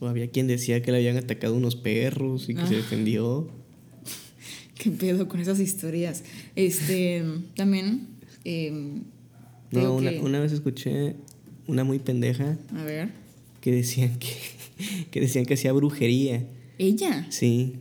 [0.00, 2.66] O había quien decía que le habían atacado unos perros y que Ah.
[2.66, 3.48] se defendió.
[4.78, 6.24] qué pedo con esas historias.
[6.56, 7.22] Este,
[7.56, 8.08] también,
[8.44, 8.84] digo
[9.70, 11.14] No, una, que- una vez escuché
[11.66, 13.08] una muy pendeja a ver,
[13.60, 14.28] que decían que,
[15.10, 16.44] que decían que hacía brujería.
[16.78, 17.26] ella.
[17.30, 17.76] Sí.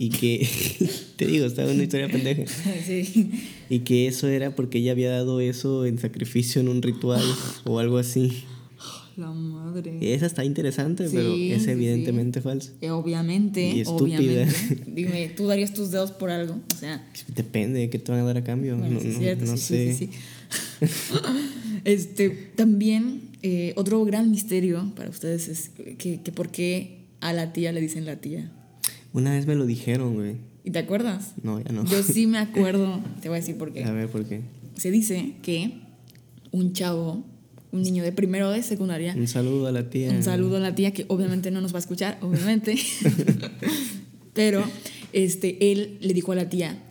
[0.00, 0.46] Y que,
[1.16, 2.44] te digo, estaba una historia pendeja.
[2.86, 3.32] Sí.
[3.68, 7.24] Y que eso era porque ella había dado eso en sacrificio en un ritual
[7.64, 8.44] o algo así.
[9.18, 9.98] La madre.
[10.14, 11.70] Esa está interesante, Sí, pero sí, es sí.
[11.70, 12.70] evidentemente falso.
[12.80, 14.18] Eh, Obviamente, Y estúpida.
[14.18, 14.84] obviamente.
[14.86, 16.54] Dime, tú darías tus dedos por algo.
[16.72, 17.04] O sea,
[17.34, 18.76] Depende de qué te van a dar a cambio.
[18.78, 19.92] Bueno, no sí no- cierto, no sí, sé.
[19.94, 20.86] sí, sí, sí.
[21.84, 27.52] este, también, eh, otro gran misterio para ustedes es que, que por qué a la
[27.52, 28.50] tía le dicen la tía.
[29.12, 30.36] Una vez me lo dijeron, güey.
[30.64, 31.32] ¿Y te acuerdas?
[31.42, 31.84] No, ya no.
[31.86, 33.84] Yo sí me acuerdo, te voy a decir por qué.
[33.84, 34.42] A ver, ¿por qué?
[34.76, 35.80] Se dice que
[36.52, 37.24] un chavo,
[37.70, 40.10] un niño de primero de secundaria, Un saludo a la tía.
[40.10, 42.76] un saludo a la tía que obviamente no nos va a escuchar, obviamente.
[44.34, 44.64] Pero
[45.12, 46.82] este, él le dijo a la tía,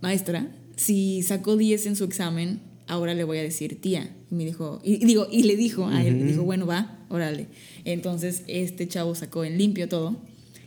[0.00, 4.14] maestra, si sacó 10 en su examen, ahora le voy a decir tía.
[4.30, 7.46] Y me dijo, y digo, y le dijo a él, le dijo, bueno, va, órale.
[7.84, 10.16] Entonces este chavo sacó en limpio todo.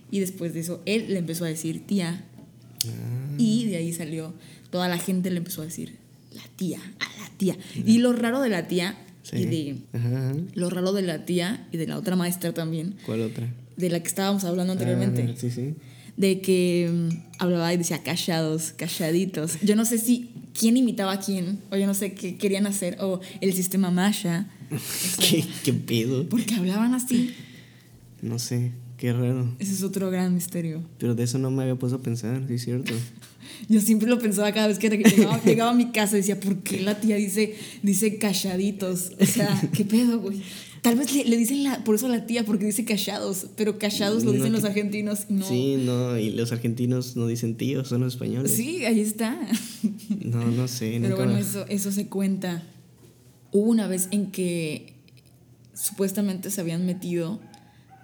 [0.09, 2.24] Y después de eso, él le empezó a decir tía.
[3.38, 4.34] Y de ahí salió,
[4.70, 5.97] toda la gente le empezó a decir,
[6.34, 7.57] la tía, a la tía.
[7.86, 8.97] Y lo raro de la tía,
[9.30, 9.38] Sí.
[9.38, 10.36] y de, Ajá, ajá.
[10.53, 13.47] lo raro de la tía y de la otra maestra también, ¿Cuál otra?
[13.75, 15.73] de la que estábamos hablando anteriormente, Ah, sí, sí.
[16.15, 17.09] de que mm,
[17.39, 19.59] hablaba y decía callados, calladitos.
[19.61, 22.97] Yo no sé si quién imitaba a quién, o yo no sé qué querían hacer,
[23.01, 24.47] o el sistema Masha,
[25.19, 26.28] ¿Qué, ¿Qué pedo?
[26.30, 27.34] porque hablaban así.
[28.21, 29.55] No sé, qué raro.
[29.59, 30.82] Ese es otro gran misterio.
[30.99, 32.93] Pero de eso no me había puesto a pensar, sí es cierto.
[33.70, 36.58] Yo siempre lo pensaba cada vez que llegaba, llegaba a mi casa y decía, ¿por
[36.64, 39.12] qué la tía dice, dice calladitos?
[39.20, 40.41] O sea, ¿qué pedo, güey?
[40.82, 43.78] Tal vez le, le dicen la, por eso a la tía, porque dice callados, pero
[43.78, 45.45] callados lo No, dicen los argentinos no.
[45.45, 48.51] Sí, no, y los argentinos no dicen tíos, son los españoles.
[48.51, 49.38] Sí, ahí está.
[50.24, 52.64] No, no sé, Pero nunca bueno, eso, eso se cuenta.
[53.51, 54.93] Hubo una vez en que
[55.74, 57.39] supuestamente se habían metido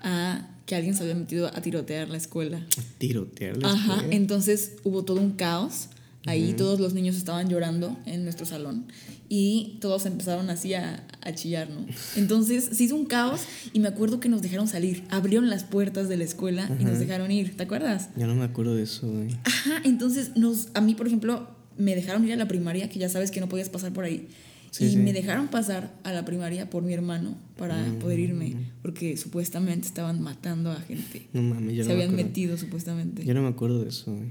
[0.02, 2.66] a que alguien se había metido a tirotear la escuela.
[2.98, 4.16] Tirotear la Ajá, escuela.
[4.16, 5.90] entonces hubo todo un caos.
[6.26, 8.86] Ahí todos los niños estaban llorando en nuestro salón
[9.28, 11.86] y todos empezaron así a, a chillar, ¿no?
[12.16, 13.42] Entonces se hizo un caos
[13.74, 15.04] y me acuerdo que nos dejaron salir.
[15.10, 18.08] Abrieron las puertas de la escuela y nos dejaron ir, ¿te acuerdas?
[18.16, 19.36] Yo no me acuerdo de eso, güey.
[19.44, 23.10] Ajá, entonces nos, a mí, por ejemplo, me dejaron ir a la primaria, que ya
[23.10, 24.30] sabes que no podías pasar por ahí.
[24.74, 24.98] Sí, y sí.
[24.98, 28.00] me dejaron pasar a la primaria por mi hermano para Mm.
[28.00, 31.28] poder irme, porque supuestamente estaban matando a gente.
[31.32, 33.24] No mames, yo Se no habían metido supuestamente.
[33.24, 34.30] Yo no me acuerdo de eso, güey.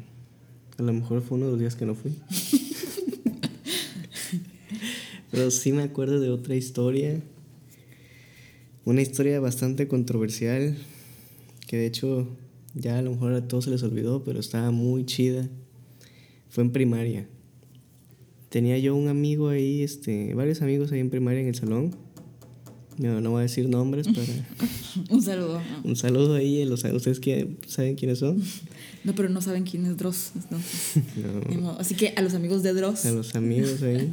[0.79, 2.13] A lo mejor fue uno de los días que no fui.
[5.31, 7.21] Pero sí me acuerdo de otra historia.
[8.85, 10.77] Una historia bastante controversial.
[11.67, 12.29] Que de hecho
[12.75, 15.49] ya a lo mejor a todos se les olvidó, pero estaba muy chida.
[16.51, 17.29] Fue en primaria.
[18.53, 21.97] Tenía yo un amigo ahí, este, varios amigos ahí en primaria en el salón.
[22.99, 24.27] No, no voy a decir nombres para...
[25.09, 25.55] Un saludo.
[25.59, 25.89] No.
[25.89, 28.43] Un saludo ahí, a los, ¿ustedes que saben quiénes son?
[29.05, 30.33] No, pero no saben quién es Dross.
[30.35, 31.03] entonces,
[31.61, 31.71] No.
[31.81, 33.07] Así que a los amigos de Dross.
[33.07, 34.13] A los amigos ahí.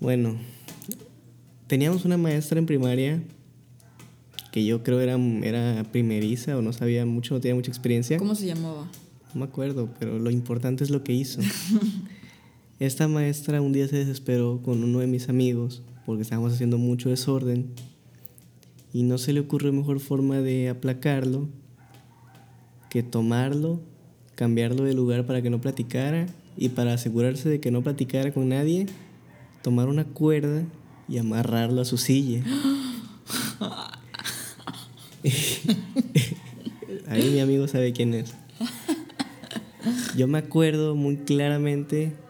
[0.00, 0.36] Bueno,
[1.66, 3.22] teníamos una maestra en primaria
[4.52, 8.18] que yo creo era, era primeriza o no sabía mucho, no tenía mucha experiencia.
[8.18, 8.88] ¿Cómo se llamaba?
[9.32, 11.40] No me acuerdo, pero lo importante es lo que hizo.
[12.78, 17.08] Esta maestra un día se desesperó con uno de mis amigos porque estábamos haciendo mucho
[17.08, 17.70] desorden
[18.92, 21.48] y no se le ocurrió mejor forma de aplacarlo
[22.90, 23.80] que tomarlo,
[24.34, 28.50] cambiarlo de lugar para que no platicara y para asegurarse de que no platicara con
[28.50, 28.84] nadie,
[29.62, 30.62] tomar una cuerda
[31.08, 32.42] y amarrarlo a su silla.
[37.08, 38.34] Ahí mi amigo sabe quién es.
[40.14, 42.25] Yo me acuerdo muy claramente.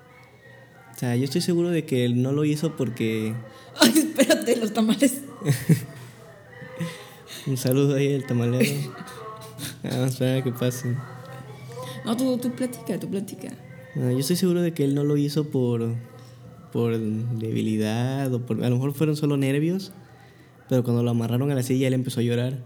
[0.97, 3.34] O sea, yo estoy seguro de que él no lo hizo porque.
[3.80, 5.20] Ay, espérate, los tamales.
[7.47, 8.64] Un saludo ahí al tamalero.
[9.82, 10.97] Vamos a esperar a que pase.
[12.07, 13.51] No, tú, tú platica, tú platica.
[13.94, 15.94] Yo estoy seguro de que él no lo hizo por.
[16.72, 18.64] por debilidad o por.
[18.64, 19.92] A lo mejor fueron solo nervios.
[20.70, 22.59] Pero cuando lo amarraron a la silla, él empezó a llorar.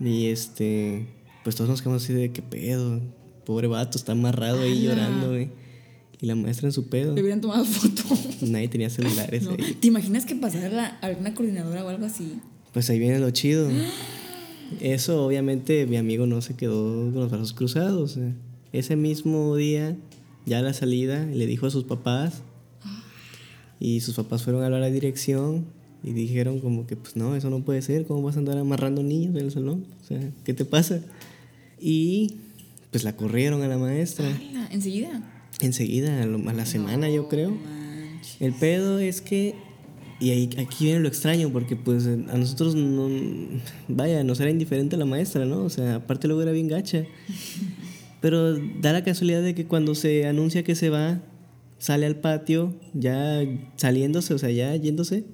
[0.00, 1.06] Y este.
[1.44, 3.00] Pues todos nos quedamos así de qué pedo.
[3.46, 5.67] Pobre vato, está amarrado ahí llorando, güey.
[6.20, 7.14] Y la maestra en su pedo.
[7.14, 8.02] Le hubieran tomado foto.
[8.42, 9.52] Nadie tenía celulares No.
[9.52, 9.74] ahí.
[9.80, 12.40] ¿Te imaginas que pasara la, alguna coordinadora o algo así?
[12.72, 13.68] Pues ahí viene lo chido.
[14.80, 18.12] Eso, obviamente, mi amigo no se quedó con los brazos cruzados.
[18.12, 18.34] sea,
[18.72, 19.96] Ese mismo día,
[20.44, 22.42] ya a la salida, le dijo a sus papás.
[23.80, 25.66] Y sus papás fueron a hablar a la dirección
[26.02, 28.06] y dijeron como que, pues no, eso no puede ser.
[28.06, 29.86] ¿Cómo vas a andar amarrando niños en el salón?
[30.02, 31.00] O sea, ¿qué te pasa?
[31.80, 32.38] Y
[32.90, 34.26] pues la corrieron a la maestra.
[34.72, 35.22] ¿Enseguida?
[35.60, 37.50] Enseguida, a, lo- a la semana yo creo.
[37.50, 38.36] Manches.
[38.40, 39.54] El pedo es que,
[40.20, 43.08] y ahí, aquí viene lo extraño, porque pues a nosotros no,
[43.88, 45.62] vaya, nos era indiferente la maestra, ¿no?
[45.64, 47.04] O sea, aparte luego era bien gacha.
[48.20, 51.20] Pero da la casualidad de que cuando se anuncia que se va,
[51.78, 53.40] sale al patio, ya
[53.76, 55.24] saliéndose, o sea, ya yéndose,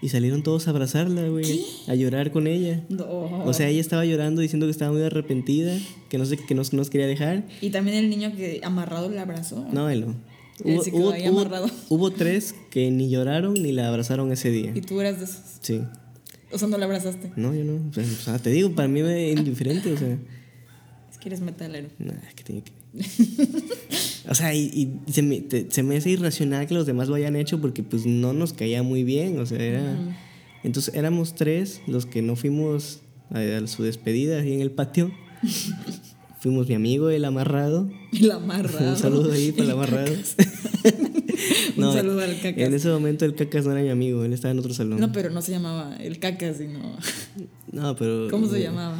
[0.00, 2.84] y salieron todos a abrazarla, güey, a llorar con ella.
[2.88, 3.06] No.
[3.44, 5.76] O sea, ella estaba llorando diciendo que estaba muy arrepentida,
[6.08, 7.44] que no sé, que no nos quería dejar.
[7.60, 9.66] Y también el niño que amarrado le abrazó.
[9.72, 10.14] No, él no.
[10.84, 11.70] Quedó ahí amarrado.
[11.88, 14.72] hubo tres que ni lloraron ni la abrazaron ese día.
[14.74, 15.40] Y tú eras de esos.
[15.60, 15.82] Sí.
[16.50, 17.32] O sea, no le abrazaste.
[17.36, 17.90] No, yo no.
[17.90, 20.18] O sea, te digo, para mí es indiferente, o sea.
[21.10, 21.88] Es que eres metalero.
[21.98, 22.72] Nada, que tiene que.
[24.28, 27.14] o sea, y, y se, me, te- se me hace irracional que los demás lo
[27.14, 29.96] hayan hecho porque pues no nos caía muy bien, o sea, era...
[30.64, 35.12] Entonces éramos tres los que no fuimos a, a su despedida ahí en el patio.
[36.40, 37.88] fuimos mi amigo, el amarrado.
[38.12, 38.90] El amarrado.
[38.90, 40.12] Un saludo ahí para el amarrado.
[41.76, 42.58] Un saludo al cacas.
[42.58, 44.98] En ese momento el cacas no era mi amigo, él estaba en otro salón.
[44.98, 46.96] No, pero no se llamaba el caca, sino.
[47.70, 48.28] No, pero...
[48.30, 48.96] ¿Cómo se llamaba?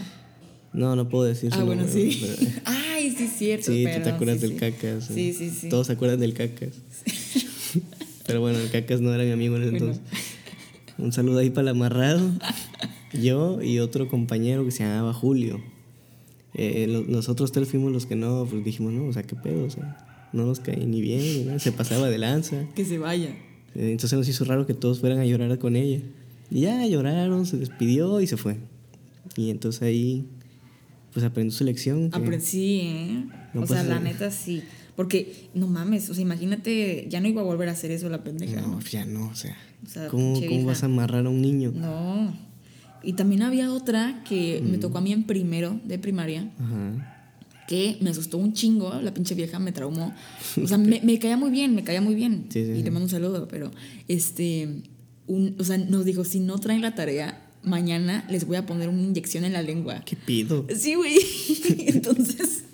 [0.72, 2.20] No, no puedo decir Ah, bueno, nombre, sí.
[2.38, 3.72] pero- Ay, sí, es cierto.
[3.72, 4.56] Sí, tú te acuerdas sí, del sí.
[4.56, 5.04] cacas.
[5.12, 5.68] Sí, sí, sí.
[5.68, 6.74] Todos se acuerdan del cacas.
[8.26, 9.86] Pero bueno, el cacas no era mi amigo en ese Bueno.
[9.86, 10.04] entonces.
[10.98, 12.20] Un saludo ahí para el amarrado.
[13.14, 15.60] Yo y otro compañero que se llamaba Julio.
[16.54, 19.36] Eh, lo- los otros tres fuimos los que no, pues dijimos, no, o sea, qué
[19.36, 22.66] pedo, o sea, no nos cae ni bien, nada, se pasaba de lanza.
[22.74, 23.28] Que se vaya.
[23.74, 26.00] Eh, Entonces nos hizo raro que todos fueran a llorar con ella.
[26.50, 28.56] Y ya lloraron, se despidió y se fue.
[29.36, 30.26] Y entonces ahí,
[31.12, 32.10] pues aprendió su lección.
[32.12, 33.24] Apre- sí, ¿eh?
[33.54, 34.62] No o sea, la neta sí.
[34.96, 38.24] Porque, no mames, o sea, imagínate, ya no iba a volver a hacer eso la
[38.24, 38.66] pendeja, ¿no?
[38.68, 41.70] No, ya no, o sea, O sea, ¿cómo, cómo vas a amarrar a un niño?
[41.72, 42.36] No.
[43.04, 44.70] Y también había otra que Mm.
[44.72, 47.36] me tocó a mí en primero de primaria, Ajá.
[47.68, 50.12] que me asustó un chingo, la pinche vieja me traumó.
[50.60, 52.46] O sea, me, me caía muy bien, me caía muy bien.
[52.48, 52.82] Sí, sí, y sí.
[52.82, 53.70] le mando un saludo, pero
[54.08, 54.82] este
[55.28, 58.88] un, o sea, nos dijo, si no traen la tarea, mañana les voy a poner
[58.88, 60.02] una inyección en la lengua.
[60.04, 60.66] ¿Qué pido?
[60.76, 61.16] Sí, güey.
[61.86, 62.64] entonces,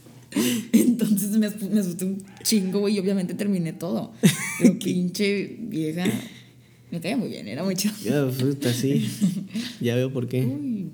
[0.72, 4.12] entonces me, asu- me asusté un chingo, güey, y obviamente terminé todo.
[4.61, 6.05] Pero pinche vieja,
[6.91, 7.95] me caía muy bien, era muy chido.
[8.05, 9.09] Ya, puta, sí.
[9.80, 10.45] Ya veo por qué.
[10.45, 10.91] Uy,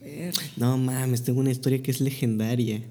[0.00, 0.34] a ver.
[0.56, 2.82] No mames, tengo una historia que es legendaria.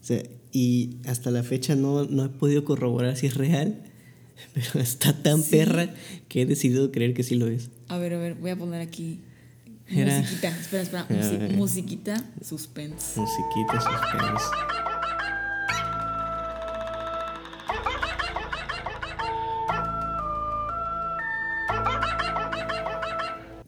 [0.00, 3.82] O sea, y hasta la fecha no, no he podido corroborar si es real.
[4.54, 5.92] Pero está tan perra
[6.28, 7.70] que he decidido creer que sí lo es.
[7.88, 9.18] A ver, a ver, voy a poner aquí
[9.90, 10.48] Era- musiquita.
[10.48, 11.06] Espera, espera.
[11.56, 13.18] Musiquita, suspense.
[13.18, 14.44] Musiquita, suspense.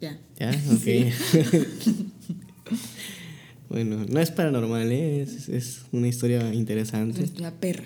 [0.01, 0.19] Ya.
[0.39, 0.51] ¿Ya?
[0.73, 0.87] Ok.
[3.69, 5.23] bueno, no es paranormal, ¿eh?
[5.23, 7.25] es, es una historia Es interesante.
[7.39, 7.85] una perra.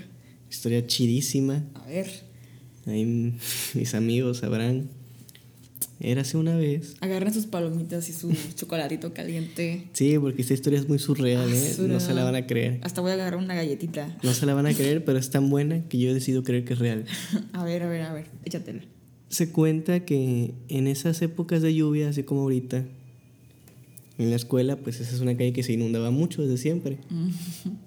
[0.51, 1.65] Historia chidísima.
[1.75, 2.09] A ver.
[2.87, 3.35] Ahí
[3.75, 4.89] mis amigos sabrán.
[6.05, 6.97] Érase una vez.
[7.01, 9.89] Agarren sus palomitas y su chocolatito caliente.
[9.95, 11.75] Sí, porque esta historia es muy surreal, ¿eh?
[11.89, 12.79] No se la van a creer.
[12.83, 14.17] Hasta voy a agarrar una galletita.
[14.23, 16.65] No se la van a creer, pero es tan buena que yo he decidido creer
[16.65, 17.07] que es real.
[17.53, 18.27] A ver, a ver, a ver.
[18.45, 18.83] Échatela.
[19.31, 22.85] Se cuenta que en esas épocas de lluvia, así como ahorita,
[24.19, 26.99] en la escuela, pues esa es una calle que se inundaba mucho desde siempre.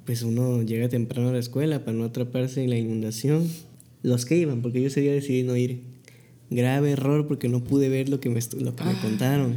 [0.06, 3.48] Pues uno llega temprano a la escuela para no atraparse en la inundación.
[4.04, 5.97] Los que iban, porque yo ese día decidí no ir.
[6.50, 9.56] Grave error porque no pude ver lo que me, lo que me contaron.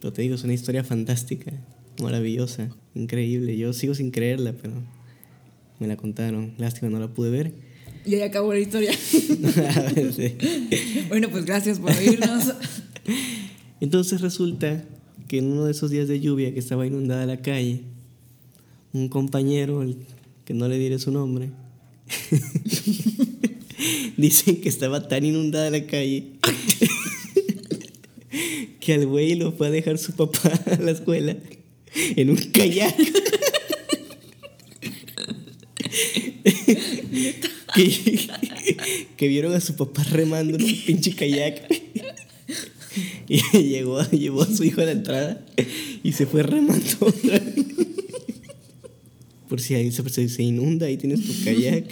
[0.00, 1.52] Pero te digo, es una historia fantástica,
[2.00, 3.56] maravillosa, increíble.
[3.56, 4.74] Yo sigo sin creerla, pero
[5.80, 6.52] me la contaron.
[6.58, 7.52] Lástima, no la pude ver.
[8.04, 8.92] Y ahí acabó la historia.
[10.14, 10.36] Sí.
[11.08, 12.54] bueno, pues gracias por oírnos.
[13.80, 14.84] Entonces resulta
[15.28, 17.82] que en uno de esos días de lluvia que estaba inundada la calle,
[18.92, 19.98] un compañero, el
[20.44, 21.50] que no le diré su nombre,
[24.16, 26.24] dicen que estaba tan inundada la calle
[28.80, 31.36] que al güey lo fue a dejar su papá a la escuela
[32.16, 32.94] en un kayak.
[37.74, 38.28] que,
[39.16, 41.68] que vieron a su papá remando en un pinche kayak.
[43.28, 45.44] Y llegó, llevó a su hijo a la entrada
[46.02, 47.54] y se fue remando otra vez.
[49.48, 51.84] Por si se- se inunda, ahí tienes tu kayak.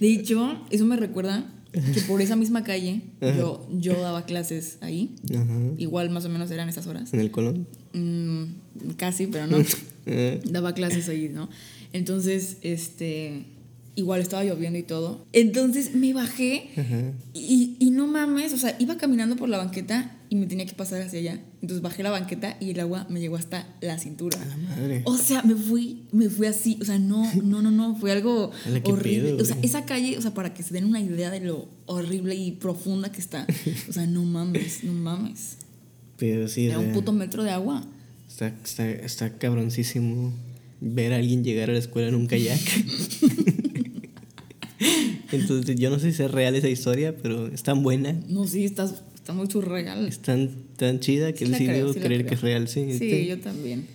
[0.00, 5.14] De hecho, eso me recuerda que por esa misma calle yo, yo daba clases ahí.
[5.34, 5.58] Ajá.
[5.78, 7.12] Igual más o menos eran esas horas.
[7.14, 7.66] En el Colón.
[7.94, 8.44] Mm,
[8.96, 9.58] casi, pero no.
[9.58, 11.48] Ah, daba clases ahí, ¿no?
[11.92, 13.44] Entonces, este,
[13.94, 15.26] igual estaba lloviendo y todo.
[15.32, 16.70] Entonces me bajé
[17.34, 20.72] y, y no mames, o sea, iba caminando por la banqueta y me tenía que
[20.74, 21.40] pasar hacia allá.
[21.60, 24.40] Entonces bajé la banqueta y el agua me llegó hasta la cintura.
[24.40, 25.02] A la madre.
[25.04, 28.50] O sea, me fui, me fui así, o sea, no, no, no, no, fue algo
[28.84, 29.32] horrible.
[29.32, 31.68] pedo, o sea, esa calle, o sea, para que se den una idea de lo
[31.84, 33.46] horrible y profunda que está.
[33.90, 35.58] O sea, no mames, no mames.
[36.16, 37.84] Pero sí, Era o un puto metro de agua.
[38.26, 40.32] está, está, está cabroncísimo
[40.80, 42.58] ver a alguien llegar a la escuela en un kayak.
[45.32, 48.64] Entonces, yo no sé si es real esa historia, pero es tan buena, No, sí,
[48.64, 50.06] está, está muy surreal.
[50.06, 52.26] es tan, tan chida que Sí creo, sí creer creo.
[52.28, 52.84] que es real, sí.
[52.86, 53.86] Sí, Este, yo también.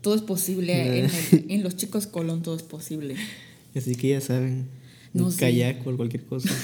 [0.00, 1.00] Todo es posible.
[1.00, 3.16] En, el- en los chicos Colón todo es posible.
[3.74, 4.66] Así que ya saben,
[5.12, 5.38] No, un sí.
[5.38, 6.50] kayak o cualquier cosa.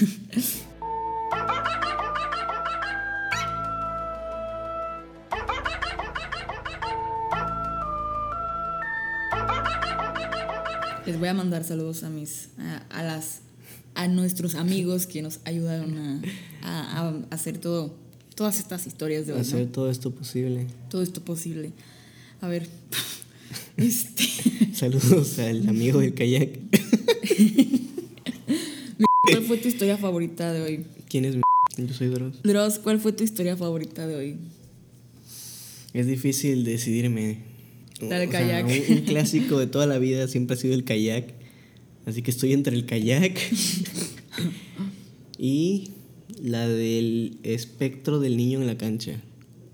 [11.05, 13.39] Les voy a mandar saludos a mis, a, a las,
[13.95, 16.21] a nuestros amigos que nos ayudaron a,
[16.63, 17.93] a- a hacer todo,
[18.35, 19.41] todas estas historias de hoy, ¿no?
[19.45, 20.67] Hacer todo esto posible.
[20.89, 21.71] todo esto posible.
[22.41, 22.67] A ver,
[23.77, 24.23] este,
[24.73, 26.59] Saludos al amigo del kayak.
[29.31, 30.85] ¿cuál fue tu historia favorita de hoy?
[31.09, 31.41] ¿Quién es mi?
[31.77, 32.41] Yo soy Dross.
[32.43, 34.35] Dross, ¿cuál fue tu historia favorita de hoy?
[35.93, 37.39] Es difícil decidirme.
[38.01, 38.65] Dale, O sea, kayak.
[38.89, 41.33] un, un clásico de toda la vida siempre ha sido el kayak.
[42.05, 43.37] Así que estoy entre el kayak
[45.37, 45.89] y
[46.41, 49.21] la del espectro del niño en la cancha.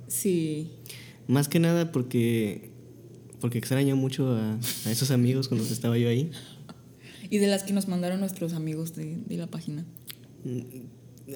[0.07, 0.67] Sí,
[1.27, 2.69] Más que nada porque,
[3.41, 4.55] porque extraño mucho a,
[4.85, 6.31] a esos amigos con los que estaba yo ahí.
[7.29, 9.85] y de las que nos mandaron nuestros amigos de, de la página.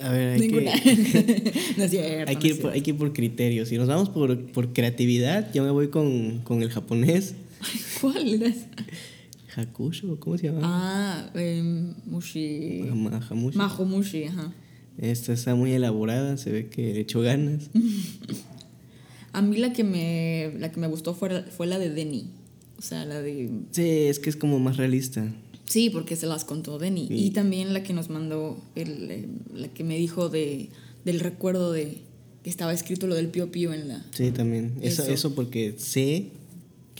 [0.01, 0.71] A ver, hay Ninguna.
[0.71, 2.29] que, no es cierto.
[2.29, 3.67] hay, no que es ir por, hay que ir por criterios.
[3.69, 7.35] Si nos vamos por, por creatividad, yo me voy con, con el japonés.
[8.01, 8.67] ¿Cuál esa?
[9.55, 10.59] Hakusho, ¿cómo se llama?
[10.63, 12.83] Ah, em, Mushi.
[12.93, 13.57] Ma- Hamushi.
[13.57, 14.53] Majo Mushi, ajá.
[14.97, 17.69] Esta está muy elaborada, se ve que le echó ganas.
[19.33, 22.29] A mí la que me, la que me gustó fue, fue la de Denny.
[22.77, 23.49] O sea, la de...
[23.71, 25.25] Sí, es que es como más realista.
[25.65, 27.07] Sí, porque se las contó Denny.
[27.09, 30.69] Y también la que nos mandó, el, eh, la que me dijo de,
[31.05, 31.99] del recuerdo de,
[32.43, 34.05] que estaba escrito lo del pío pío en la...
[34.11, 34.73] Sí, también.
[34.81, 35.11] Eso, Eso.
[35.13, 36.31] eso porque sé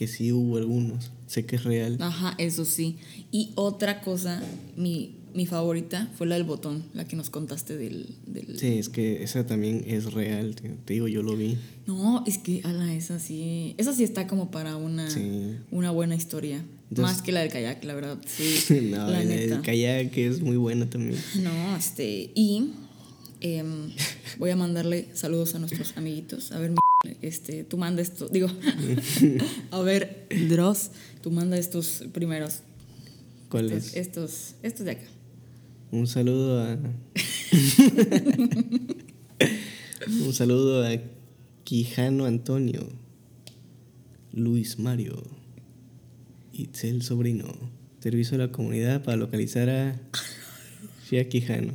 [0.01, 1.11] que sí hubo algunos.
[1.27, 1.97] Sé que es real.
[1.99, 2.97] Ajá, eso sí.
[3.31, 4.41] Y otra cosa,
[4.75, 8.07] mi, mi favorita fue la del botón, la que nos contaste del...
[8.25, 8.57] del...
[8.57, 10.55] Sí, es que esa también es real.
[10.55, 11.55] Te, te digo, yo lo vi.
[11.85, 13.75] No, es que, ala, esa sí...
[13.77, 15.57] Esa sí está como para una, Sí.
[15.69, 16.65] una buena historia.
[16.89, 18.17] Entonces- Más que la del kayak, la verdad.
[18.25, 19.55] Sí, no, la el, neta.
[19.57, 21.19] el kayak es muy buena también.
[21.43, 22.71] No, este, y
[23.41, 23.91] em,
[24.39, 26.51] voy a mandarle saludos a nuestros amiguitos.
[26.53, 26.77] A ver, mi,
[27.21, 28.47] este, tú manda esto, digo,
[29.71, 30.91] a ver, Dross,
[31.21, 32.61] tú manda estos primeros,
[33.49, 33.95] ¿Cuál estos, es?
[33.95, 35.07] estos, estos de acá.
[35.91, 36.77] Un saludo a.
[40.25, 40.91] Un saludo a
[41.63, 42.87] Quijano Antonio,
[44.31, 45.21] Luis Mario,
[46.53, 47.53] Itzel Sobrino.
[47.99, 50.01] Servicio a la comunidad para localizar a
[51.07, 51.73] Shia Quijano.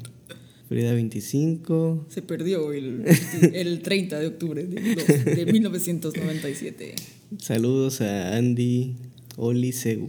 [0.68, 2.06] Frida 25.
[2.08, 3.04] Se perdió el,
[3.54, 6.94] el 30 de octubre de, dos- de 1997.
[7.38, 8.96] Saludos a Andy
[9.36, 10.08] Oli Segu.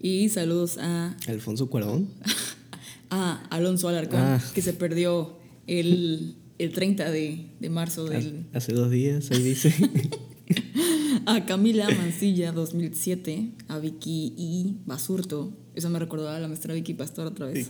[0.00, 2.08] Y saludos a, Alfonso Cuarón.
[3.10, 4.42] a Alonso Alarcón, Ah.
[4.54, 9.72] que se perdió el, el 30 de, de marzo del, Hace dos días, ahí dice.
[11.26, 16.94] A Camila Mancilla 2007, a Vicky y Basurto, eso me recordó a la maestra Vicky
[16.94, 17.68] Pastor otra vez.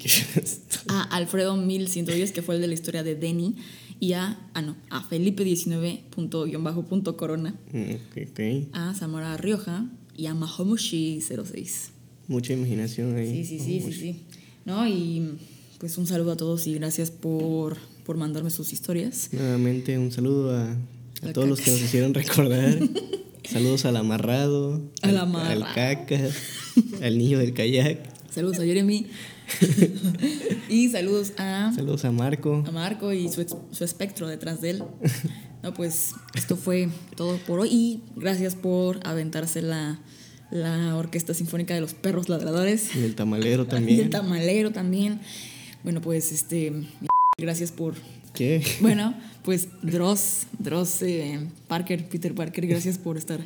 [0.88, 3.56] A Alfredo 1110, que fue el de la historia de Denny,
[4.00, 8.68] y a, ah no, a Felipe 19 punto, guion bajo punto corona, Mm, ok, ok.
[8.72, 11.90] a Samara Rioja y a Mahomushi 06.
[12.28, 13.44] Mucha imaginación ahí.
[13.44, 14.20] Sí, sí, sí, sí, sí.
[14.64, 15.36] No, y
[15.78, 19.30] pues un saludo a todos y gracias por, por mandarme sus historias.
[19.32, 20.76] Nuevamente un saludo a,
[21.22, 22.78] a todos los que nos hicieron recordar.
[23.50, 25.64] Saludos al amarrado, Al al, amarrado.
[25.64, 26.34] al cacas,
[27.02, 27.98] al niño del kayak.
[28.30, 29.06] Saludos a Jeremy.
[30.68, 31.72] y saludos a...
[31.74, 32.62] Saludos a Marco.
[32.66, 34.84] a Marco y su, su espectro detrás de él.
[35.60, 39.98] No, pues esto fue todo por hoy y gracias por aventarse la,
[40.52, 44.10] la Orquesta Sinfónica de los Perros Ladradores Y el tamalero y el también.
[44.10, 45.18] tamalero también.
[45.82, 46.72] Bueno, pues este,
[47.36, 47.94] gracias por...
[48.38, 48.62] ¿Qué?
[48.80, 53.40] Bueno, pues Dross, Dross eh, Parker, Peter Parker, gracias por estar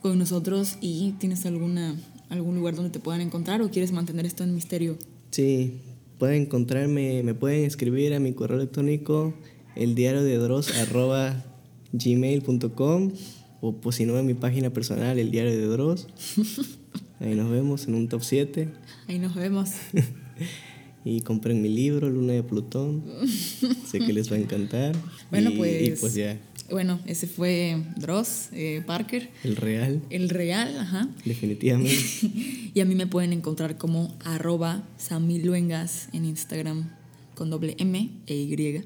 [0.00, 1.94] con nosotros y ¿tienes alguna,
[2.28, 4.98] algún lugar donde te puedan encontrar o quieres mantener esto en misterio?
[5.30, 5.78] Sí,
[6.18, 9.32] pueden encontrarme, me pueden escribir a mi correo electrónico
[9.76, 11.44] el diario de Dross arroba
[11.92, 13.12] gmail.com
[13.60, 16.08] o pues si no en mi página personal el diario de Dross.
[17.20, 18.68] Ahí nos vemos en un top 7
[19.06, 19.70] Ahí nos vemos.
[21.04, 23.02] y compren mi libro Luna de Plutón.
[23.90, 24.94] sé que les va a encantar.
[25.30, 26.38] Bueno, Y- pues, y pues ya,
[26.70, 31.08] Bueno, ese fue Dross eh, Parker, el real, el real, ajá.
[31.24, 31.96] definitivamente.
[32.74, 36.88] Y a mí me pueden encontrar como arroba samiluengas en Instagram
[37.34, 38.82] con doble M e Y.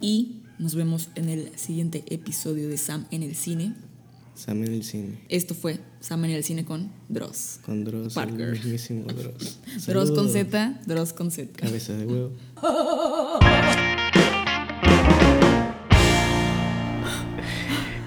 [0.00, 3.74] Y nos vemos en el siguiente episodio de Sam en el cine.
[4.36, 5.18] Sam en el cine.
[5.30, 7.60] Esto fue Sam en el cine con Dross.
[7.64, 8.48] Con Dross, Parker.
[8.48, 9.58] el mismísimo Dross.
[9.86, 10.28] Dross con.
[10.30, 11.52] Z, Dross con Z.
[11.58, 12.32] Cabeza de huevo.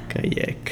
[0.10, 0.69] Kayak.